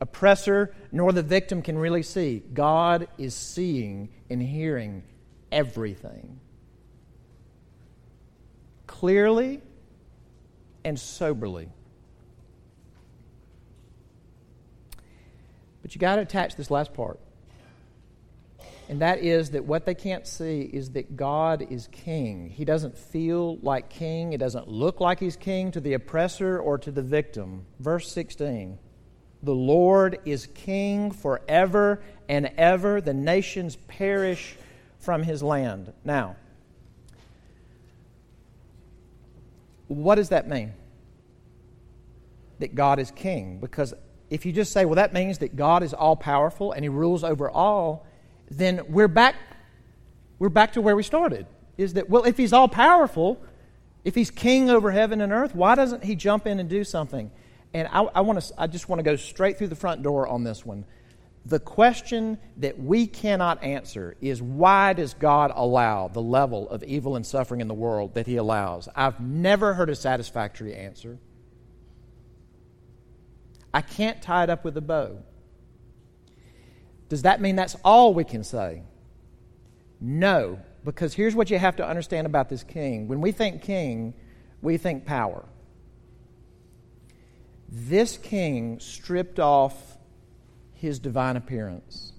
oppressor 0.00 0.74
nor 0.92 1.12
the 1.12 1.22
victim 1.22 1.62
can 1.62 1.78
really 1.78 2.02
see? 2.02 2.42
God 2.52 3.08
is 3.18 3.34
seeing 3.34 4.10
and 4.30 4.42
hearing 4.42 5.02
everything 5.50 6.40
clearly 8.86 9.60
and 10.84 10.98
soberly. 10.98 11.68
But 15.82 15.94
you 15.94 16.00
got 16.00 16.16
to 16.16 16.22
attach 16.22 16.56
this 16.56 16.70
last 16.70 16.92
part 16.94 17.20
and 18.88 19.02
that 19.02 19.18
is 19.18 19.50
that 19.50 19.66
what 19.66 19.84
they 19.84 19.94
can't 19.94 20.26
see 20.26 20.62
is 20.62 20.90
that 20.92 21.14
God 21.14 21.66
is 21.68 21.88
king. 21.92 22.48
He 22.48 22.64
doesn't 22.64 22.96
feel 22.96 23.58
like 23.58 23.90
king, 23.90 24.32
it 24.32 24.38
doesn't 24.38 24.66
look 24.66 24.98
like 24.98 25.20
he's 25.20 25.36
king 25.36 25.70
to 25.72 25.80
the 25.80 25.92
oppressor 25.92 26.58
or 26.58 26.78
to 26.78 26.90
the 26.90 27.02
victim. 27.02 27.66
Verse 27.78 28.10
16 28.10 28.78
The 29.42 29.54
Lord 29.54 30.18
is 30.24 30.46
king 30.46 31.10
forever 31.10 32.02
and 32.30 32.50
ever, 32.56 33.02
the 33.02 33.12
nations 33.12 33.76
perish 33.76 34.56
from 34.98 35.22
his 35.22 35.42
land. 35.42 35.92
Now, 36.02 36.36
what 39.88 40.14
does 40.14 40.30
that 40.30 40.48
mean? 40.48 40.72
That 42.58 42.74
God 42.74 42.98
is 42.98 43.10
king? 43.10 43.58
Because 43.60 43.92
if 44.30 44.46
you 44.46 44.52
just 44.52 44.72
say, 44.72 44.86
well, 44.86 44.96
that 44.96 45.12
means 45.12 45.38
that 45.38 45.56
God 45.56 45.82
is 45.82 45.92
all 45.92 46.16
powerful 46.16 46.72
and 46.72 46.84
he 46.84 46.88
rules 46.88 47.22
over 47.22 47.50
all, 47.50 48.06
then 48.50 48.82
we're 48.88 49.08
back, 49.08 49.34
we're 50.38 50.48
back 50.48 50.72
to 50.74 50.80
where 50.80 50.96
we 50.96 51.02
started. 51.02 51.46
Is 51.76 51.94
that, 51.94 52.08
well, 52.10 52.24
if 52.24 52.36
he's 52.36 52.52
all 52.52 52.68
powerful, 52.68 53.40
if 54.04 54.14
he's 54.14 54.30
king 54.30 54.70
over 54.70 54.90
heaven 54.90 55.20
and 55.20 55.32
earth, 55.32 55.54
why 55.54 55.74
doesn't 55.74 56.04
he 56.04 56.16
jump 56.16 56.46
in 56.46 56.58
and 56.60 56.68
do 56.68 56.84
something? 56.84 57.30
And 57.74 57.88
I, 57.88 58.02
I, 58.02 58.20
want 58.22 58.40
to, 58.40 58.54
I 58.56 58.66
just 58.66 58.88
want 58.88 59.00
to 59.00 59.02
go 59.02 59.16
straight 59.16 59.58
through 59.58 59.68
the 59.68 59.76
front 59.76 60.02
door 60.02 60.26
on 60.26 60.44
this 60.44 60.64
one. 60.64 60.84
The 61.46 61.60
question 61.60 62.38
that 62.58 62.78
we 62.78 63.06
cannot 63.06 63.62
answer 63.62 64.16
is 64.20 64.42
why 64.42 64.92
does 64.92 65.14
God 65.14 65.52
allow 65.54 66.08
the 66.08 66.20
level 66.20 66.68
of 66.68 66.82
evil 66.82 67.16
and 67.16 67.24
suffering 67.24 67.60
in 67.60 67.68
the 67.68 67.74
world 67.74 68.14
that 68.14 68.26
He 68.26 68.36
allows? 68.36 68.88
I've 68.94 69.20
never 69.20 69.74
heard 69.74 69.88
a 69.88 69.94
satisfactory 69.94 70.74
answer. 70.74 71.18
I 73.72 73.82
can't 73.82 74.20
tie 74.20 74.44
it 74.44 74.50
up 74.50 74.64
with 74.64 74.76
a 74.76 74.80
bow. 74.80 75.22
Does 77.08 77.22
that 77.22 77.40
mean 77.40 77.56
that's 77.56 77.76
all 77.84 78.14
we 78.14 78.24
can 78.24 78.44
say? 78.44 78.82
No, 80.00 80.60
because 80.84 81.14
here's 81.14 81.34
what 81.34 81.50
you 81.50 81.58
have 81.58 81.76
to 81.76 81.86
understand 81.86 82.26
about 82.26 82.48
this 82.48 82.62
king. 82.62 83.08
When 83.08 83.20
we 83.20 83.32
think 83.32 83.62
king, 83.62 84.14
we 84.62 84.76
think 84.76 85.06
power. 85.06 85.44
This 87.68 88.16
king 88.16 88.80
stripped 88.80 89.38
off 89.38 89.98
his 90.72 90.98
divine 90.98 91.36
appearance 91.36 92.12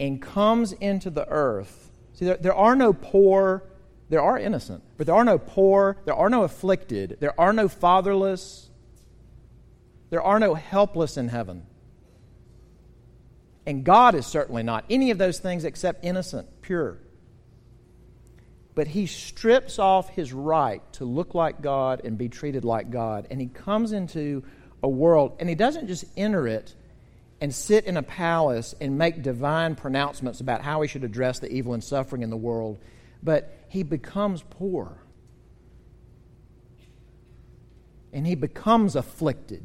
and 0.00 0.20
comes 0.20 0.72
into 0.72 1.10
the 1.10 1.28
earth. 1.28 1.92
See, 2.14 2.24
there, 2.24 2.36
there 2.36 2.54
are 2.54 2.74
no 2.74 2.92
poor, 2.92 3.64
there 4.08 4.22
are 4.22 4.38
innocent, 4.38 4.82
but 4.96 5.06
there 5.06 5.14
are 5.14 5.24
no 5.24 5.38
poor, 5.38 5.98
there 6.04 6.14
are 6.14 6.30
no 6.30 6.42
afflicted, 6.42 7.18
there 7.20 7.38
are 7.38 7.52
no 7.52 7.68
fatherless, 7.68 8.70
there 10.10 10.22
are 10.22 10.38
no 10.38 10.54
helpless 10.54 11.16
in 11.16 11.28
heaven. 11.28 11.66
And 13.66 13.84
God 13.84 14.14
is 14.14 14.26
certainly 14.26 14.62
not 14.62 14.84
any 14.90 15.10
of 15.10 15.18
those 15.18 15.38
things 15.38 15.64
except 15.64 16.04
innocent, 16.04 16.60
pure. 16.60 16.98
But 18.74 18.88
he 18.88 19.06
strips 19.06 19.78
off 19.78 20.08
his 20.10 20.32
right 20.32 20.82
to 20.94 21.04
look 21.04 21.34
like 21.34 21.62
God 21.62 22.02
and 22.04 22.18
be 22.18 22.28
treated 22.28 22.64
like 22.64 22.90
God. 22.90 23.28
And 23.30 23.40
he 23.40 23.46
comes 23.46 23.92
into 23.92 24.42
a 24.82 24.88
world, 24.88 25.36
and 25.38 25.48
he 25.48 25.54
doesn't 25.54 25.86
just 25.86 26.04
enter 26.16 26.46
it 26.46 26.74
and 27.40 27.54
sit 27.54 27.84
in 27.84 27.96
a 27.96 28.02
palace 28.02 28.74
and 28.80 28.98
make 28.98 29.22
divine 29.22 29.76
pronouncements 29.76 30.40
about 30.40 30.62
how 30.62 30.82
he 30.82 30.88
should 30.88 31.04
address 31.04 31.38
the 31.38 31.50
evil 31.50 31.74
and 31.74 31.82
suffering 31.82 32.22
in 32.22 32.30
the 32.30 32.36
world, 32.36 32.78
but 33.22 33.64
he 33.68 33.82
becomes 33.82 34.42
poor. 34.50 34.98
And 38.12 38.26
he 38.26 38.34
becomes 38.34 38.94
afflicted. 38.94 39.64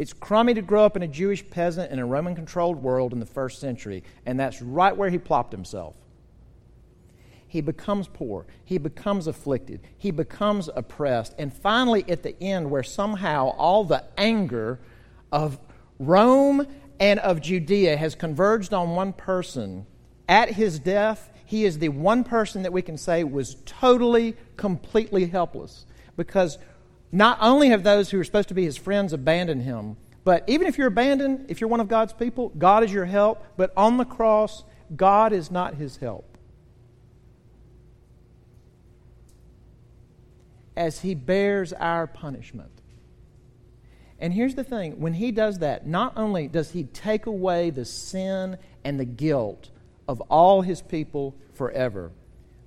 It's 0.00 0.14
crummy 0.14 0.54
to 0.54 0.62
grow 0.62 0.86
up 0.86 0.96
in 0.96 1.02
a 1.02 1.06
Jewish 1.06 1.46
peasant 1.50 1.92
in 1.92 1.98
a 1.98 2.06
Roman 2.06 2.34
controlled 2.34 2.82
world 2.82 3.12
in 3.12 3.20
the 3.20 3.26
first 3.26 3.60
century, 3.60 4.02
and 4.24 4.40
that's 4.40 4.62
right 4.62 4.96
where 4.96 5.10
he 5.10 5.18
plopped 5.18 5.52
himself. 5.52 5.94
He 7.46 7.60
becomes 7.60 8.08
poor, 8.08 8.46
he 8.64 8.78
becomes 8.78 9.26
afflicted, 9.26 9.82
he 9.98 10.10
becomes 10.10 10.70
oppressed, 10.74 11.34
and 11.38 11.52
finally, 11.52 12.06
at 12.08 12.22
the 12.22 12.34
end, 12.42 12.70
where 12.70 12.82
somehow 12.82 13.48
all 13.48 13.84
the 13.84 14.02
anger 14.16 14.80
of 15.30 15.60
Rome 15.98 16.66
and 16.98 17.20
of 17.20 17.42
Judea 17.42 17.98
has 17.98 18.14
converged 18.14 18.72
on 18.72 18.96
one 18.96 19.12
person, 19.12 19.84
at 20.26 20.52
his 20.52 20.78
death, 20.78 21.30
he 21.44 21.66
is 21.66 21.78
the 21.78 21.90
one 21.90 22.24
person 22.24 22.62
that 22.62 22.72
we 22.72 22.80
can 22.80 22.96
say 22.96 23.22
was 23.22 23.56
totally, 23.66 24.34
completely 24.56 25.26
helpless. 25.26 25.84
Because 26.16 26.56
not 27.12 27.38
only 27.40 27.70
have 27.70 27.82
those 27.82 28.10
who 28.10 28.20
are 28.20 28.24
supposed 28.24 28.48
to 28.48 28.54
be 28.54 28.64
his 28.64 28.76
friends 28.76 29.12
abandoned 29.12 29.62
him, 29.62 29.96
but 30.24 30.44
even 30.46 30.66
if 30.66 30.78
you're 30.78 30.88
abandoned, 30.88 31.46
if 31.48 31.60
you're 31.60 31.68
one 31.68 31.80
of 31.80 31.88
God's 31.88 32.12
people, 32.12 32.50
God 32.50 32.84
is 32.84 32.92
your 32.92 33.06
help. 33.06 33.42
But 33.56 33.72
on 33.76 33.96
the 33.96 34.04
cross, 34.04 34.64
God 34.94 35.32
is 35.32 35.50
not 35.50 35.74
his 35.74 35.96
help. 35.96 36.26
As 40.76 41.00
he 41.00 41.14
bears 41.14 41.72
our 41.72 42.06
punishment. 42.06 42.70
And 44.18 44.32
here's 44.32 44.54
the 44.54 44.64
thing 44.64 45.00
when 45.00 45.14
he 45.14 45.32
does 45.32 45.60
that, 45.60 45.86
not 45.86 46.12
only 46.16 46.46
does 46.46 46.70
he 46.70 46.84
take 46.84 47.26
away 47.26 47.70
the 47.70 47.86
sin 47.86 48.58
and 48.84 49.00
the 49.00 49.04
guilt 49.06 49.70
of 50.06 50.20
all 50.22 50.60
his 50.60 50.82
people 50.82 51.34
forever, 51.54 52.12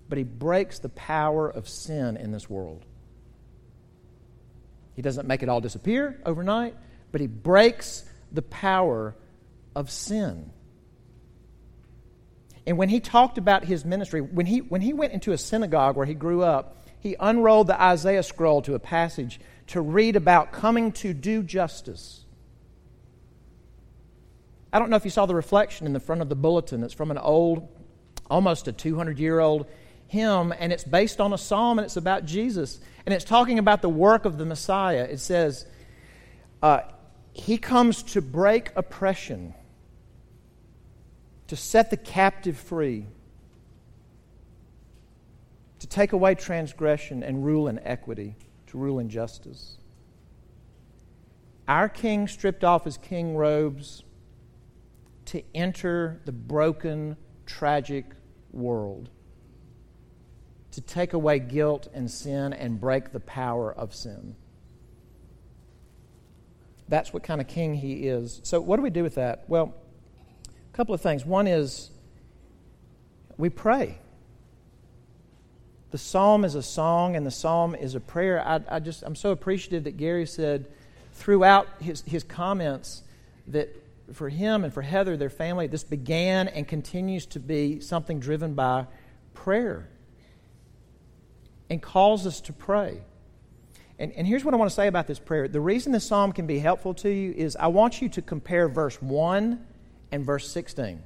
but 0.10 0.18
he 0.18 0.24
breaks 0.24 0.80
the 0.80 0.90
power 0.90 1.48
of 1.48 1.70
sin 1.70 2.18
in 2.18 2.32
this 2.32 2.50
world. 2.50 2.84
He 4.96 5.02
doesn't 5.02 5.28
make 5.28 5.44
it 5.44 5.50
all 5.50 5.62
disappear 5.62 6.20
overnight, 6.26 6.76
but 7.12 7.22
he 7.22 7.28
breaks 7.28 8.04
the 8.32 8.42
power 8.42 9.16
of 9.76 9.90
sin. 9.90 10.52
And 12.66 12.78
when 12.78 12.90
he 12.90 13.00
talked 13.00 13.38
about 13.38 13.66
his 13.66 13.84
ministry, 13.84 14.22
when 14.22 14.46
he, 14.46 14.60
when 14.60 14.82
he 14.82 14.94
went 14.94 15.14
into 15.14 15.34
a 15.34 15.38
synagogue 15.38 15.98
where 15.98 16.06
he 16.06 16.14
grew 16.14 16.44
up, 16.44 16.78
he 17.00 17.16
unrolled 17.20 17.68
the 17.68 17.82
Isaiah 17.82 18.24
scroll 18.24 18.62
to 18.62 18.76
a 18.76 18.80
passage 18.80 19.40
to 19.68 19.82
read 19.82 20.16
about 20.16 20.54
coming 20.54 20.94
to 20.94 21.14
do 21.14 21.44
justice. 21.44 22.24
I 24.72 24.80
don't 24.80 24.90
know 24.90 24.96
if 24.96 25.06
you 25.06 25.12
saw 25.12 25.26
the 25.26 25.36
reflection 25.36 25.86
in 25.86 25.94
the 25.94 26.00
front 26.00 26.22
of 26.22 26.30
the 26.30 26.36
bulletin. 26.36 26.84
It's 26.84 26.94
from 26.94 27.12
an 27.12 27.18
old, 27.18 27.68
almost 28.30 28.68
a 28.68 28.72
200 28.72 29.20
year 29.20 29.40
old 29.40 29.68
hymn, 30.14 30.54
and 30.58 30.72
it's 30.72 30.84
based 30.84 31.20
on 31.20 31.34
a 31.34 31.38
psalm, 31.38 31.80
and 31.80 31.86
it's 31.86 31.98
about 31.98 32.26
Jesus. 32.26 32.80
And 33.06 33.14
it's 33.14 33.26
talking 33.26 33.60
about 33.60 33.82
the 33.82 33.90
work 33.90 34.26
of 34.26 34.38
the 34.38 34.46
Messiah. 34.46 35.08
It 35.10 35.20
says, 35.20 35.66
uh, 36.62 36.82
He 37.34 37.58
comes 37.58 38.04
to 38.14 38.22
break 38.22 38.72
oppression, 38.76 39.56
to 41.48 41.56
set 41.56 41.90
the 41.90 41.98
captive 41.98 42.58
free, 42.58 43.08
to 45.80 45.88
take 45.88 46.14
away 46.14 46.36
transgression 46.36 47.24
and 47.24 47.44
rule 47.44 47.68
in 47.68 47.80
equity, 47.80 48.36
to 48.68 48.78
rule 48.78 49.00
in 49.00 49.10
justice. 49.10 49.78
Our 51.68 51.90
king 51.90 52.28
stripped 52.28 52.64
off 52.64 52.86
his 52.86 52.98
king 52.98 53.36
robes 53.36 54.04
to 55.26 55.42
enter 55.56 56.22
the 56.26 56.32
broken, 56.32 57.18
tragic 57.46 58.06
world, 58.52 59.10
to 60.74 60.82
take 60.82 61.14
away 61.14 61.38
guilt 61.38 61.88
and 61.94 62.10
sin 62.10 62.52
and 62.52 62.82
break 62.82 63.12
the 63.12 63.20
power 63.20 63.72
of 63.72 63.94
sin. 63.94 64.36
That's 66.90 67.14
what 67.14 67.22
kind 67.22 67.40
of 67.40 67.48
king 67.48 67.76
he 67.76 68.08
is. 68.08 68.42
So, 68.44 68.60
what 68.60 68.78
do 68.78 68.82
we 68.82 68.90
do 68.90 69.04
with 69.04 69.16
that? 69.16 69.46
Well, 69.48 69.74
a 70.48 70.76
couple 70.76 70.96
of 70.96 71.02
things. 71.02 71.26
One 71.26 71.48
is 71.48 71.92
we 73.38 73.50
pray. 73.50 74.00
The 75.92 76.00
psalm 76.00 76.44
is 76.44 76.56
a 76.56 76.64
song 76.64 77.16
and 77.16 77.24
the 77.24 77.32
psalm 77.32 77.76
is 77.76 77.94
a 77.94 78.00
prayer. 78.00 78.46
I, 78.46 78.62
I 78.68 78.80
just, 78.80 79.04
I'm 79.04 79.16
so 79.16 79.30
appreciative 79.30 79.84
that 79.84 79.98
Gary 79.98 80.26
said 80.26 80.66
throughout 81.14 81.68
his, 81.82 82.02
his 82.02 82.24
comments 82.24 83.04
that 83.48 83.70
for 84.12 84.28
him 84.28 84.64
and 84.64 84.74
for 84.74 84.82
Heather, 84.82 85.18
their 85.18 85.30
family, 85.30 85.68
this 85.68 85.84
began 85.84 86.48
and 86.48 86.68
continues 86.68 87.28
to 87.28 87.40
be 87.40 87.80
something 87.80 88.20
driven 88.20 88.56
by 88.56 88.88
prayer 89.36 89.88
and 91.74 91.82
calls 91.82 92.28
us 92.28 92.40
to 92.40 92.54
pray. 92.54 93.02
And, 93.98 94.12
and 94.14 94.28
here's 94.28 94.46
what 94.46 94.54
I 94.54 94.58
want 94.58 94.70
to 94.70 94.76
say 94.76 94.86
about 94.86 95.08
this 95.08 95.18
prayer. 95.18 95.48
The 95.48 95.60
reason 95.60 95.92
this 95.92 96.06
psalm 96.06 96.32
can 96.32 96.46
be 96.46 96.60
helpful 96.60 96.94
to 96.96 97.10
you 97.10 97.34
is 97.36 97.56
I 97.56 97.68
want 97.68 98.00
you 98.00 98.10
to 98.10 98.22
compare 98.22 98.70
verse 98.70 99.02
1 99.02 99.66
and 100.12 100.24
verse 100.24 100.52
16. 100.52 101.02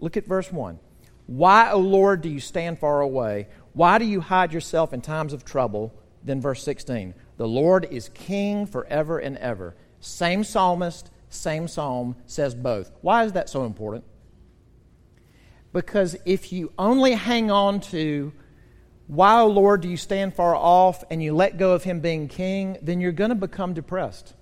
Look 0.00 0.16
at 0.16 0.26
verse 0.26 0.50
1. 0.50 0.80
Why, 1.28 1.70
O 1.70 1.78
Lord, 1.78 2.20
do 2.20 2.28
you 2.28 2.40
stand 2.40 2.80
far 2.80 3.00
away? 3.00 3.46
Why 3.74 3.98
do 3.98 4.04
you 4.04 4.20
hide 4.20 4.52
yourself 4.52 4.92
in 4.92 5.02
times 5.02 5.32
of 5.32 5.44
trouble? 5.44 5.94
Then 6.24 6.40
verse 6.40 6.64
16. 6.64 7.14
The 7.36 7.46
Lord 7.46 7.86
is 7.88 8.08
king 8.08 8.66
forever 8.66 9.20
and 9.20 9.38
ever. 9.38 9.76
Same 10.00 10.42
psalmist, 10.42 11.10
same 11.28 11.68
psalm 11.68 12.16
says 12.26 12.56
both. 12.56 12.90
Why 13.02 13.24
is 13.24 13.34
that 13.34 13.48
so 13.48 13.64
important? 13.64 14.04
Because 15.72 16.16
if 16.24 16.52
you 16.52 16.72
only 16.76 17.12
hang 17.12 17.52
on 17.52 17.80
to 17.82 18.32
why, 19.06 19.40
O 19.40 19.46
Lord, 19.46 19.82
do 19.82 19.88
you 19.88 19.96
stand 19.96 20.34
far 20.34 20.54
off 20.54 21.04
and 21.10 21.22
you 21.22 21.34
let 21.34 21.58
go 21.58 21.72
of 21.72 21.84
him 21.84 22.00
being 22.00 22.26
king, 22.26 22.76
then 22.82 23.00
you're 23.00 23.12
going 23.12 23.30
to 23.30 23.36
become 23.36 23.72
depressed 23.72 24.34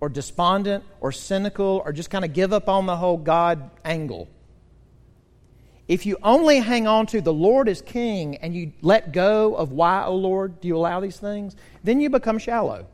or 0.00 0.08
despondent 0.08 0.84
or 1.00 1.12
cynical 1.12 1.82
or 1.84 1.92
just 1.92 2.10
kind 2.10 2.24
of 2.24 2.32
give 2.32 2.52
up 2.52 2.68
on 2.68 2.86
the 2.86 2.96
whole 2.96 3.16
God 3.16 3.70
angle. 3.84 4.28
If 5.86 6.06
you 6.06 6.16
only 6.22 6.58
hang 6.58 6.86
on 6.86 7.06
to 7.06 7.20
the 7.20 7.32
Lord 7.32 7.68
is 7.68 7.80
king 7.80 8.36
and 8.36 8.54
you 8.54 8.72
let 8.82 9.12
go 9.12 9.54
of 9.54 9.70
why, 9.70 10.04
O 10.04 10.16
Lord, 10.16 10.60
do 10.60 10.68
you 10.68 10.76
allow 10.76 10.98
these 11.00 11.18
things, 11.18 11.54
then 11.84 12.00
you 12.00 12.10
become 12.10 12.38
shallow. 12.38 12.86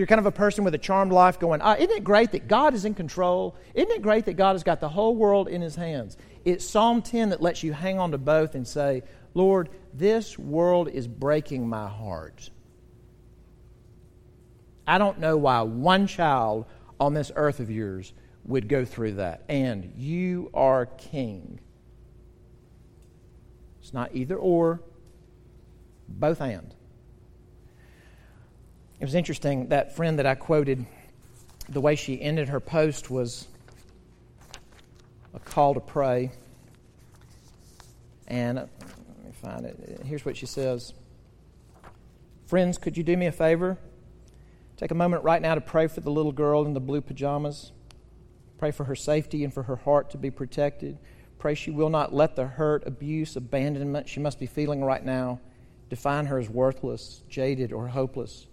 You're 0.00 0.06
kind 0.06 0.18
of 0.18 0.24
a 0.24 0.32
person 0.32 0.64
with 0.64 0.74
a 0.74 0.78
charmed 0.78 1.12
life 1.12 1.38
going, 1.38 1.60
ah, 1.60 1.76
isn't 1.78 1.94
it 1.94 2.02
great 2.02 2.32
that 2.32 2.48
God 2.48 2.72
is 2.72 2.86
in 2.86 2.94
control? 2.94 3.54
Isn't 3.74 3.90
it 3.90 4.00
great 4.00 4.24
that 4.24 4.32
God 4.32 4.52
has 4.52 4.62
got 4.62 4.80
the 4.80 4.88
whole 4.88 5.14
world 5.14 5.46
in 5.46 5.60
his 5.60 5.76
hands? 5.76 6.16
It's 6.42 6.66
Psalm 6.66 7.02
10 7.02 7.28
that 7.28 7.42
lets 7.42 7.62
you 7.62 7.74
hang 7.74 7.98
on 7.98 8.12
to 8.12 8.18
both 8.18 8.54
and 8.54 8.66
say, 8.66 9.02
Lord, 9.34 9.68
this 9.92 10.38
world 10.38 10.88
is 10.88 11.06
breaking 11.06 11.68
my 11.68 11.86
heart. 11.86 12.48
I 14.86 14.96
don't 14.96 15.18
know 15.18 15.36
why 15.36 15.60
one 15.60 16.06
child 16.06 16.64
on 16.98 17.12
this 17.12 17.30
earth 17.36 17.60
of 17.60 17.70
yours 17.70 18.14
would 18.46 18.70
go 18.70 18.86
through 18.86 19.16
that. 19.16 19.44
And 19.50 19.92
you 19.98 20.50
are 20.54 20.86
king. 20.86 21.60
It's 23.82 23.92
not 23.92 24.14
either 24.14 24.36
or, 24.36 24.80
both 26.08 26.40
and. 26.40 26.74
It 29.00 29.04
was 29.04 29.14
interesting, 29.14 29.68
that 29.68 29.96
friend 29.96 30.18
that 30.18 30.26
I 30.26 30.34
quoted, 30.34 30.84
the 31.70 31.80
way 31.80 31.96
she 31.96 32.20
ended 32.20 32.50
her 32.50 32.60
post 32.60 33.10
was 33.10 33.48
a 35.32 35.38
call 35.38 35.72
to 35.72 35.80
pray. 35.80 36.30
And 38.28 38.58
uh, 38.58 38.66
let 39.16 39.24
me 39.24 39.32
find 39.32 39.64
it. 39.64 40.02
Here's 40.04 40.26
what 40.26 40.36
she 40.36 40.44
says 40.44 40.92
Friends, 42.46 42.76
could 42.76 42.98
you 42.98 43.02
do 43.02 43.16
me 43.16 43.24
a 43.24 43.32
favor? 43.32 43.78
Take 44.76 44.90
a 44.90 44.94
moment 44.94 45.24
right 45.24 45.40
now 45.40 45.54
to 45.54 45.62
pray 45.62 45.86
for 45.86 46.00
the 46.00 46.10
little 46.10 46.32
girl 46.32 46.66
in 46.66 46.74
the 46.74 46.80
blue 46.80 47.00
pajamas. 47.00 47.72
Pray 48.58 48.70
for 48.70 48.84
her 48.84 48.96
safety 48.96 49.44
and 49.44 49.54
for 49.54 49.62
her 49.62 49.76
heart 49.76 50.10
to 50.10 50.18
be 50.18 50.30
protected. 50.30 50.98
Pray 51.38 51.54
she 51.54 51.70
will 51.70 51.88
not 51.88 52.12
let 52.12 52.36
the 52.36 52.46
hurt, 52.46 52.86
abuse, 52.86 53.34
abandonment 53.34 54.10
she 54.10 54.20
must 54.20 54.38
be 54.38 54.46
feeling 54.46 54.84
right 54.84 55.04
now 55.04 55.40
define 55.88 56.26
her 56.26 56.38
as 56.38 56.48
worthless, 56.48 57.22
jaded, 57.28 57.72
or 57.72 57.88
hopeless. 57.88 58.46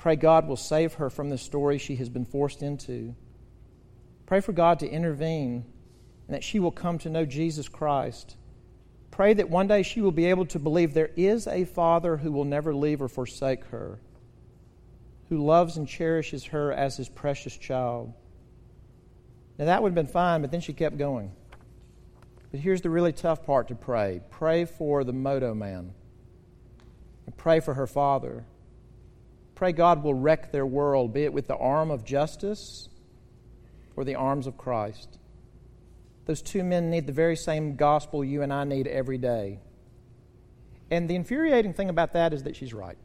Pray 0.00 0.16
God 0.16 0.48
will 0.48 0.56
save 0.56 0.94
her 0.94 1.10
from 1.10 1.28
the 1.28 1.36
story 1.36 1.76
she 1.76 1.96
has 1.96 2.08
been 2.08 2.24
forced 2.24 2.62
into. 2.62 3.14
Pray 4.24 4.40
for 4.40 4.52
God 4.52 4.80
to 4.80 4.88
intervene 4.88 5.66
and 6.26 6.34
that 6.34 6.42
she 6.42 6.58
will 6.58 6.70
come 6.70 6.96
to 6.98 7.10
know 7.10 7.26
Jesus 7.26 7.68
Christ. 7.68 8.36
Pray 9.10 9.34
that 9.34 9.50
one 9.50 9.66
day 9.66 9.82
she 9.82 10.00
will 10.00 10.10
be 10.10 10.24
able 10.26 10.46
to 10.46 10.58
believe 10.58 10.94
there 10.94 11.10
is 11.16 11.46
a 11.46 11.66
Father 11.66 12.16
who 12.16 12.32
will 12.32 12.46
never 12.46 12.74
leave 12.74 13.02
or 13.02 13.08
forsake 13.08 13.64
her, 13.66 14.00
who 15.28 15.44
loves 15.44 15.76
and 15.76 15.86
cherishes 15.86 16.44
her 16.46 16.72
as 16.72 16.96
his 16.96 17.10
precious 17.10 17.54
child. 17.54 18.14
Now, 19.58 19.66
that 19.66 19.82
would 19.82 19.90
have 19.90 19.94
been 19.94 20.06
fine, 20.06 20.40
but 20.40 20.50
then 20.50 20.62
she 20.62 20.72
kept 20.72 20.96
going. 20.96 21.32
But 22.50 22.60
here's 22.60 22.80
the 22.80 22.88
really 22.88 23.12
tough 23.12 23.44
part 23.44 23.68
to 23.68 23.74
pray 23.74 24.22
pray 24.30 24.64
for 24.64 25.04
the 25.04 25.12
moto 25.12 25.52
man, 25.52 25.92
and 27.26 27.36
pray 27.36 27.60
for 27.60 27.74
her 27.74 27.86
father. 27.86 28.46
Pray 29.60 29.72
God 29.72 30.02
will 30.02 30.14
wreck 30.14 30.52
their 30.52 30.64
world, 30.64 31.12
be 31.12 31.24
it 31.24 31.34
with 31.34 31.46
the 31.46 31.54
arm 31.54 31.90
of 31.90 32.02
justice 32.02 32.88
or 33.94 34.04
the 34.04 34.14
arms 34.14 34.46
of 34.46 34.56
Christ. 34.56 35.18
Those 36.24 36.40
two 36.40 36.64
men 36.64 36.88
need 36.88 37.06
the 37.06 37.12
very 37.12 37.36
same 37.36 37.76
gospel 37.76 38.24
you 38.24 38.40
and 38.40 38.54
I 38.54 38.64
need 38.64 38.86
every 38.86 39.18
day. 39.18 39.60
And 40.90 41.10
the 41.10 41.14
infuriating 41.14 41.74
thing 41.74 41.90
about 41.90 42.14
that 42.14 42.32
is 42.32 42.44
that 42.44 42.56
she's 42.56 42.72
right. 42.72 42.96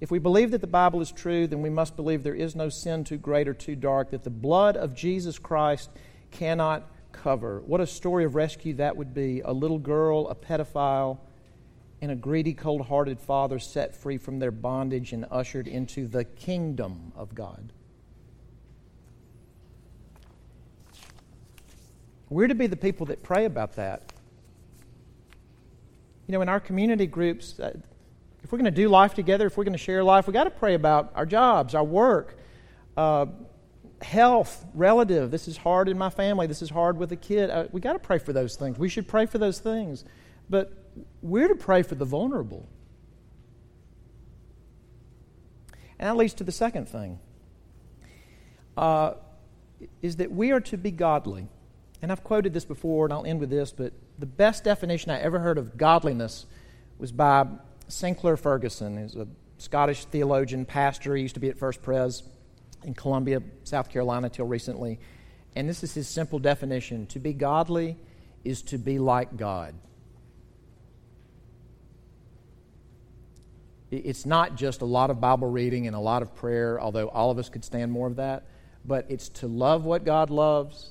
If 0.00 0.12
we 0.12 0.20
believe 0.20 0.52
that 0.52 0.60
the 0.60 0.68
Bible 0.68 1.00
is 1.00 1.10
true, 1.10 1.48
then 1.48 1.62
we 1.62 1.70
must 1.70 1.96
believe 1.96 2.22
there 2.22 2.32
is 2.32 2.54
no 2.54 2.68
sin 2.68 3.02
too 3.02 3.18
great 3.18 3.48
or 3.48 3.54
too 3.54 3.74
dark 3.74 4.12
that 4.12 4.22
the 4.22 4.30
blood 4.30 4.76
of 4.76 4.94
Jesus 4.94 5.36
Christ 5.40 5.90
cannot 6.30 6.88
cover. 7.10 7.60
What 7.66 7.80
a 7.80 7.88
story 7.88 8.24
of 8.24 8.36
rescue 8.36 8.74
that 8.74 8.96
would 8.96 9.12
be. 9.12 9.40
A 9.40 9.52
little 9.52 9.80
girl, 9.80 10.28
a 10.28 10.36
pedophile, 10.36 11.18
and 12.00 12.10
a 12.10 12.14
greedy, 12.14 12.54
cold 12.54 12.86
hearted 12.86 13.20
father 13.20 13.58
set 13.58 13.94
free 13.94 14.18
from 14.18 14.38
their 14.38 14.50
bondage 14.50 15.12
and 15.12 15.26
ushered 15.30 15.66
into 15.66 16.06
the 16.06 16.24
kingdom 16.24 17.12
of 17.16 17.34
God. 17.34 17.72
We're 22.28 22.48
to 22.48 22.54
be 22.54 22.66
the 22.66 22.76
people 22.76 23.06
that 23.06 23.22
pray 23.22 23.44
about 23.44 23.76
that. 23.76 24.12
You 26.26 26.32
know, 26.32 26.42
in 26.42 26.48
our 26.48 26.60
community 26.60 27.06
groups, 27.06 27.60
uh, 27.60 27.76
if 28.42 28.50
we're 28.50 28.58
going 28.58 28.64
to 28.64 28.70
do 28.70 28.88
life 28.88 29.14
together, 29.14 29.46
if 29.46 29.56
we're 29.56 29.64
going 29.64 29.72
to 29.72 29.78
share 29.78 30.02
life, 30.02 30.26
we've 30.26 30.34
got 30.34 30.44
to 30.44 30.50
pray 30.50 30.74
about 30.74 31.12
our 31.14 31.26
jobs, 31.26 31.74
our 31.74 31.84
work, 31.84 32.38
uh, 32.96 33.26
health, 34.02 34.64
relative. 34.74 35.30
This 35.30 35.48
is 35.48 35.56
hard 35.56 35.88
in 35.88 35.96
my 35.96 36.10
family. 36.10 36.46
This 36.46 36.60
is 36.60 36.70
hard 36.70 36.98
with 36.98 37.12
a 37.12 37.16
kid. 37.16 37.50
Uh, 37.50 37.66
we 37.72 37.80
got 37.80 37.94
to 37.94 37.98
pray 37.98 38.18
for 38.18 38.32
those 38.32 38.56
things. 38.56 38.78
We 38.78 38.88
should 38.88 39.08
pray 39.08 39.26
for 39.26 39.38
those 39.38 39.60
things. 39.60 40.04
But 40.50 40.72
we're 41.22 41.48
to 41.48 41.54
pray 41.54 41.82
for 41.82 41.94
the 41.94 42.04
vulnerable. 42.04 42.68
And 45.98 46.08
that 46.08 46.16
leads 46.16 46.34
to 46.34 46.44
the 46.44 46.52
second 46.52 46.88
thing 46.88 47.18
uh, 48.76 49.14
is 50.02 50.16
that 50.16 50.32
we 50.32 50.50
are 50.50 50.60
to 50.60 50.76
be 50.76 50.90
godly. 50.90 51.46
And 52.02 52.12
I've 52.12 52.24
quoted 52.24 52.52
this 52.52 52.64
before, 52.64 53.06
and 53.06 53.12
I'll 53.12 53.24
end 53.24 53.40
with 53.40 53.50
this, 53.50 53.72
but 53.72 53.92
the 54.18 54.26
best 54.26 54.64
definition 54.64 55.10
I 55.10 55.20
ever 55.20 55.38
heard 55.38 55.58
of 55.58 55.76
godliness 55.76 56.46
was 56.98 57.12
by 57.12 57.46
Sinclair 57.88 58.36
Ferguson. 58.36 58.96
who's 58.96 59.16
a 59.16 59.26
Scottish 59.58 60.04
theologian, 60.06 60.64
pastor. 60.64 61.16
He 61.16 61.22
used 61.22 61.34
to 61.34 61.40
be 61.40 61.48
at 61.48 61.56
First 61.56 61.82
Pres 61.82 62.22
in 62.82 62.94
Columbia, 62.94 63.40
South 63.62 63.88
Carolina, 63.88 64.28
till 64.28 64.46
recently. 64.46 64.98
And 65.56 65.68
this 65.68 65.82
is 65.82 65.94
his 65.94 66.08
simple 66.08 66.38
definition 66.38 67.06
To 67.06 67.18
be 67.18 67.32
godly 67.32 67.96
is 68.44 68.62
to 68.62 68.78
be 68.78 68.98
like 68.98 69.36
God. 69.36 69.74
It's 73.98 74.26
not 74.26 74.56
just 74.56 74.82
a 74.82 74.84
lot 74.84 75.10
of 75.10 75.20
Bible 75.20 75.48
reading 75.48 75.86
and 75.86 75.94
a 75.94 76.00
lot 76.00 76.22
of 76.22 76.34
prayer, 76.34 76.80
although 76.80 77.08
all 77.08 77.30
of 77.30 77.38
us 77.38 77.48
could 77.48 77.64
stand 77.64 77.92
more 77.92 78.06
of 78.06 78.16
that, 78.16 78.46
but 78.84 79.06
it's 79.08 79.28
to 79.30 79.46
love 79.46 79.84
what 79.84 80.04
God 80.04 80.30
loves 80.30 80.90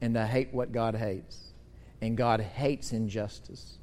and 0.00 0.14
to 0.14 0.26
hate 0.26 0.52
what 0.52 0.72
God 0.72 0.94
hates. 0.94 1.52
And 2.00 2.16
God 2.16 2.40
hates 2.40 2.92
injustice. 2.92 3.78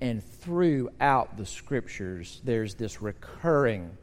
And 0.00 0.22
throughout 0.22 1.36
the 1.36 1.46
scriptures, 1.46 2.40
there's 2.44 2.74
this 2.74 3.02
recurring, 3.02 3.96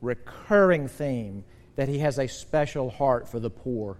recurring 0.00 0.88
theme 0.88 1.44
that 1.76 1.88
He 1.88 2.00
has 2.00 2.18
a 2.18 2.26
special 2.26 2.90
heart 2.90 3.28
for 3.28 3.38
the 3.38 3.50
poor 3.50 3.98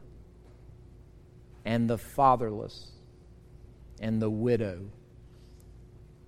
and 1.64 1.88
the 1.88 1.98
fatherless 1.98 2.90
and 4.00 4.20
the 4.20 4.30
widow 4.30 4.80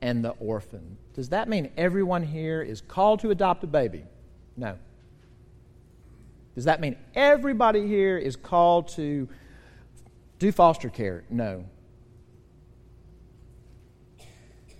and 0.02 0.22
the 0.22 0.30
orphan. 0.40 0.98
Does 1.14 1.30
that 1.30 1.48
mean 1.48 1.70
everyone 1.76 2.24
here 2.24 2.60
is 2.60 2.82
called 2.82 3.20
to 3.20 3.30
adopt 3.30 3.64
a 3.64 3.66
baby? 3.66 4.04
No. 4.56 4.76
Does 6.54 6.64
that 6.64 6.80
mean 6.80 6.96
everybody 7.14 7.86
here 7.86 8.18
is 8.18 8.36
called 8.36 8.88
to 8.88 9.28
do 10.38 10.52
foster 10.52 10.90
care? 10.90 11.24
No. 11.30 11.64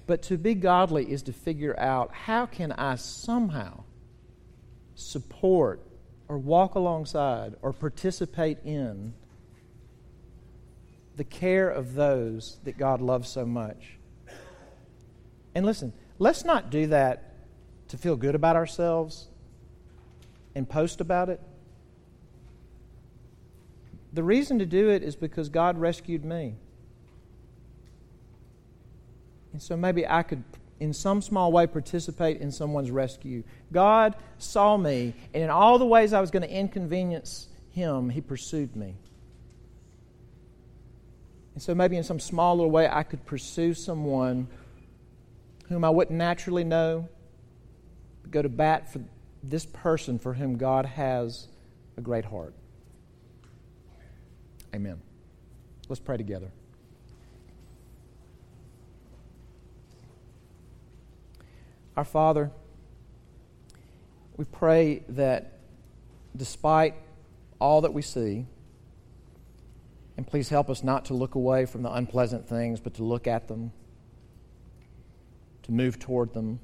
But 0.07 0.23
to 0.25 0.37
be 0.37 0.55
godly 0.55 1.11
is 1.11 1.23
to 1.23 1.33
figure 1.33 1.79
out 1.79 2.13
how 2.13 2.45
can 2.45 2.73
I 2.73 2.97
somehow 2.97 3.85
support 4.97 5.81
or 6.29 6.37
walk 6.37 6.75
alongside 6.75 7.55
or 7.63 7.73
participate 7.73 8.59
in 8.65 9.15
the 11.17 11.25
care 11.25 11.71
of 11.71 11.95
those 11.95 12.59
that 12.65 12.77
God 12.77 13.01
loves 13.01 13.29
so 13.29 13.47
much. 13.47 13.99
And 15.55 15.67
listen, 15.67 15.93
let's 16.19 16.45
not 16.45 16.71
do 16.71 16.87
that 16.89 17.35
to 17.89 17.99
feel 17.99 18.17
good 18.17 18.35
about 18.35 18.57
ourselves 18.57 19.29
and 20.55 20.69
post 20.69 21.01
about 21.01 21.29
it. 21.29 21.41
The 24.13 24.23
reason 24.23 24.59
to 24.59 24.67
do 24.67 24.91
it 24.91 25.03
is 25.03 25.17
because 25.17 25.49
God 25.49 25.79
rescued 25.79 26.25
me. 26.25 26.55
And 29.53 29.63
so 29.63 29.77
maybe 29.77 30.07
I 30.07 30.23
could, 30.23 30.43
in 30.81 30.93
some 30.93 31.23
small 31.23 31.53
way, 31.53 31.67
participate 31.67 32.41
in 32.41 32.51
someone's 32.51 32.91
rescue. 32.91 33.43
God 33.71 34.17
saw 34.39 34.77
me, 34.77 35.15
and 35.35 35.43
in 35.43 35.51
all 35.51 35.79
the 35.79 35.87
ways 35.87 36.13
I 36.13 36.21
was 36.21 36.31
going 36.31 36.43
to 36.43 36.51
inconvenience 36.51 37.49
Him, 37.71 38.11
He 38.11 38.21
pursued 38.21 38.75
me. 38.77 38.95
And 41.55 41.63
so 41.63 41.75
maybe 41.75 41.97
in 41.97 42.05
some 42.05 42.21
small 42.21 42.57
little 42.57 42.71
way, 42.71 42.89
I 42.89 43.03
could 43.03 43.25
pursue 43.27 43.75
someone 43.75 44.49
whom 45.73 45.85
I 45.85 45.91
wouldn't 45.91 46.17
naturally 46.17 46.65
know, 46.65 47.09
but 48.23 48.31
go 48.31 48.43
to 48.43 48.49
bat 48.49 48.93
for 48.93 49.01
this 49.43 49.67
person 49.67 50.19
for 50.19 50.35
whom 50.35 50.57
God 50.57 50.87
has 50.87 51.49
a 51.97 52.01
great 52.01 52.25
heart. 52.27 52.55
Amen. 54.75 55.01
Let's 55.89 56.01
pray 56.01 56.17
together. 56.17 56.51
Our 61.97 62.05
Father, 62.05 62.51
we 64.37 64.47
pray 64.47 65.03
that 65.11 65.59
despite 66.35 66.95
all 67.61 67.83
that 67.83 67.93
we 67.93 68.01
see, 68.01 68.47
and 70.17 70.27
please 70.27 70.49
help 70.49 70.71
us 70.71 70.83
not 70.83 71.07
to 71.07 71.15
look 71.15 71.35
away 71.35 71.67
from 71.67 71.83
the 71.83 71.93
unpleasant 71.93 72.49
things, 72.49 72.81
but 72.81 72.95
to 72.95 73.05
look 73.05 73.27
at 73.27 73.49
them, 73.49 73.73
to 75.65 75.73
move 75.73 75.99
toward 75.99 76.33
them. 76.33 76.61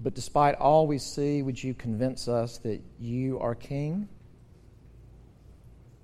But 0.00 0.14
despite 0.14 0.56
all 0.56 0.86
we 0.86 0.98
see, 0.98 1.42
would 1.42 1.62
you 1.62 1.74
convince 1.74 2.28
us 2.28 2.58
that 2.58 2.82
you 2.98 3.38
are 3.40 3.54
King? 3.54 4.08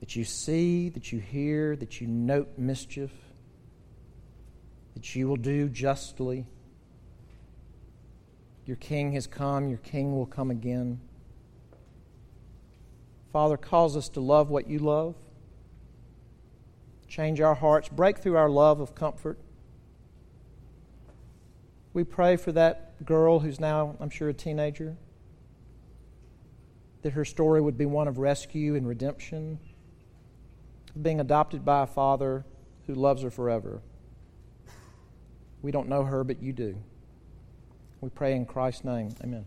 That 0.00 0.16
you 0.16 0.24
see, 0.24 0.88
that 0.90 1.12
you 1.12 1.18
hear, 1.18 1.76
that 1.76 2.00
you 2.00 2.06
note 2.06 2.56
mischief, 2.56 3.10
that 4.94 5.14
you 5.14 5.28
will 5.28 5.36
do 5.36 5.68
justly. 5.68 6.46
Your 8.64 8.76
King 8.76 9.12
has 9.12 9.26
come, 9.26 9.68
your 9.68 9.78
King 9.78 10.16
will 10.16 10.26
come 10.26 10.50
again. 10.50 11.00
Father, 13.32 13.56
cause 13.56 13.96
us 13.96 14.08
to 14.10 14.20
love 14.20 14.50
what 14.50 14.68
you 14.68 14.78
love 14.78 15.14
change 17.10 17.40
our 17.40 17.56
hearts, 17.56 17.88
break 17.88 18.18
through 18.18 18.36
our 18.36 18.48
love 18.48 18.80
of 18.80 18.94
comfort. 18.94 19.38
We 21.92 22.04
pray 22.04 22.36
for 22.36 22.52
that 22.52 23.04
girl 23.04 23.40
who's 23.40 23.58
now, 23.58 23.96
I'm 24.00 24.10
sure, 24.10 24.28
a 24.28 24.34
teenager, 24.34 24.96
that 27.02 27.14
her 27.14 27.24
story 27.24 27.60
would 27.60 27.76
be 27.76 27.86
one 27.86 28.06
of 28.06 28.18
rescue 28.18 28.74
and 28.74 28.86
redemption, 28.86 29.58
being 31.00 31.20
adopted 31.20 31.64
by 31.64 31.82
a 31.82 31.86
father 31.86 32.44
who 32.86 32.94
loves 32.94 33.22
her 33.22 33.30
forever. 33.30 33.80
We 35.62 35.70
don't 35.70 35.88
know 35.88 36.04
her, 36.04 36.24
but 36.24 36.42
you 36.42 36.52
do. 36.52 36.76
We 38.00 38.08
pray 38.10 38.34
in 38.34 38.46
Christ's 38.46 38.84
name. 38.84 39.14
Amen. 39.22 39.44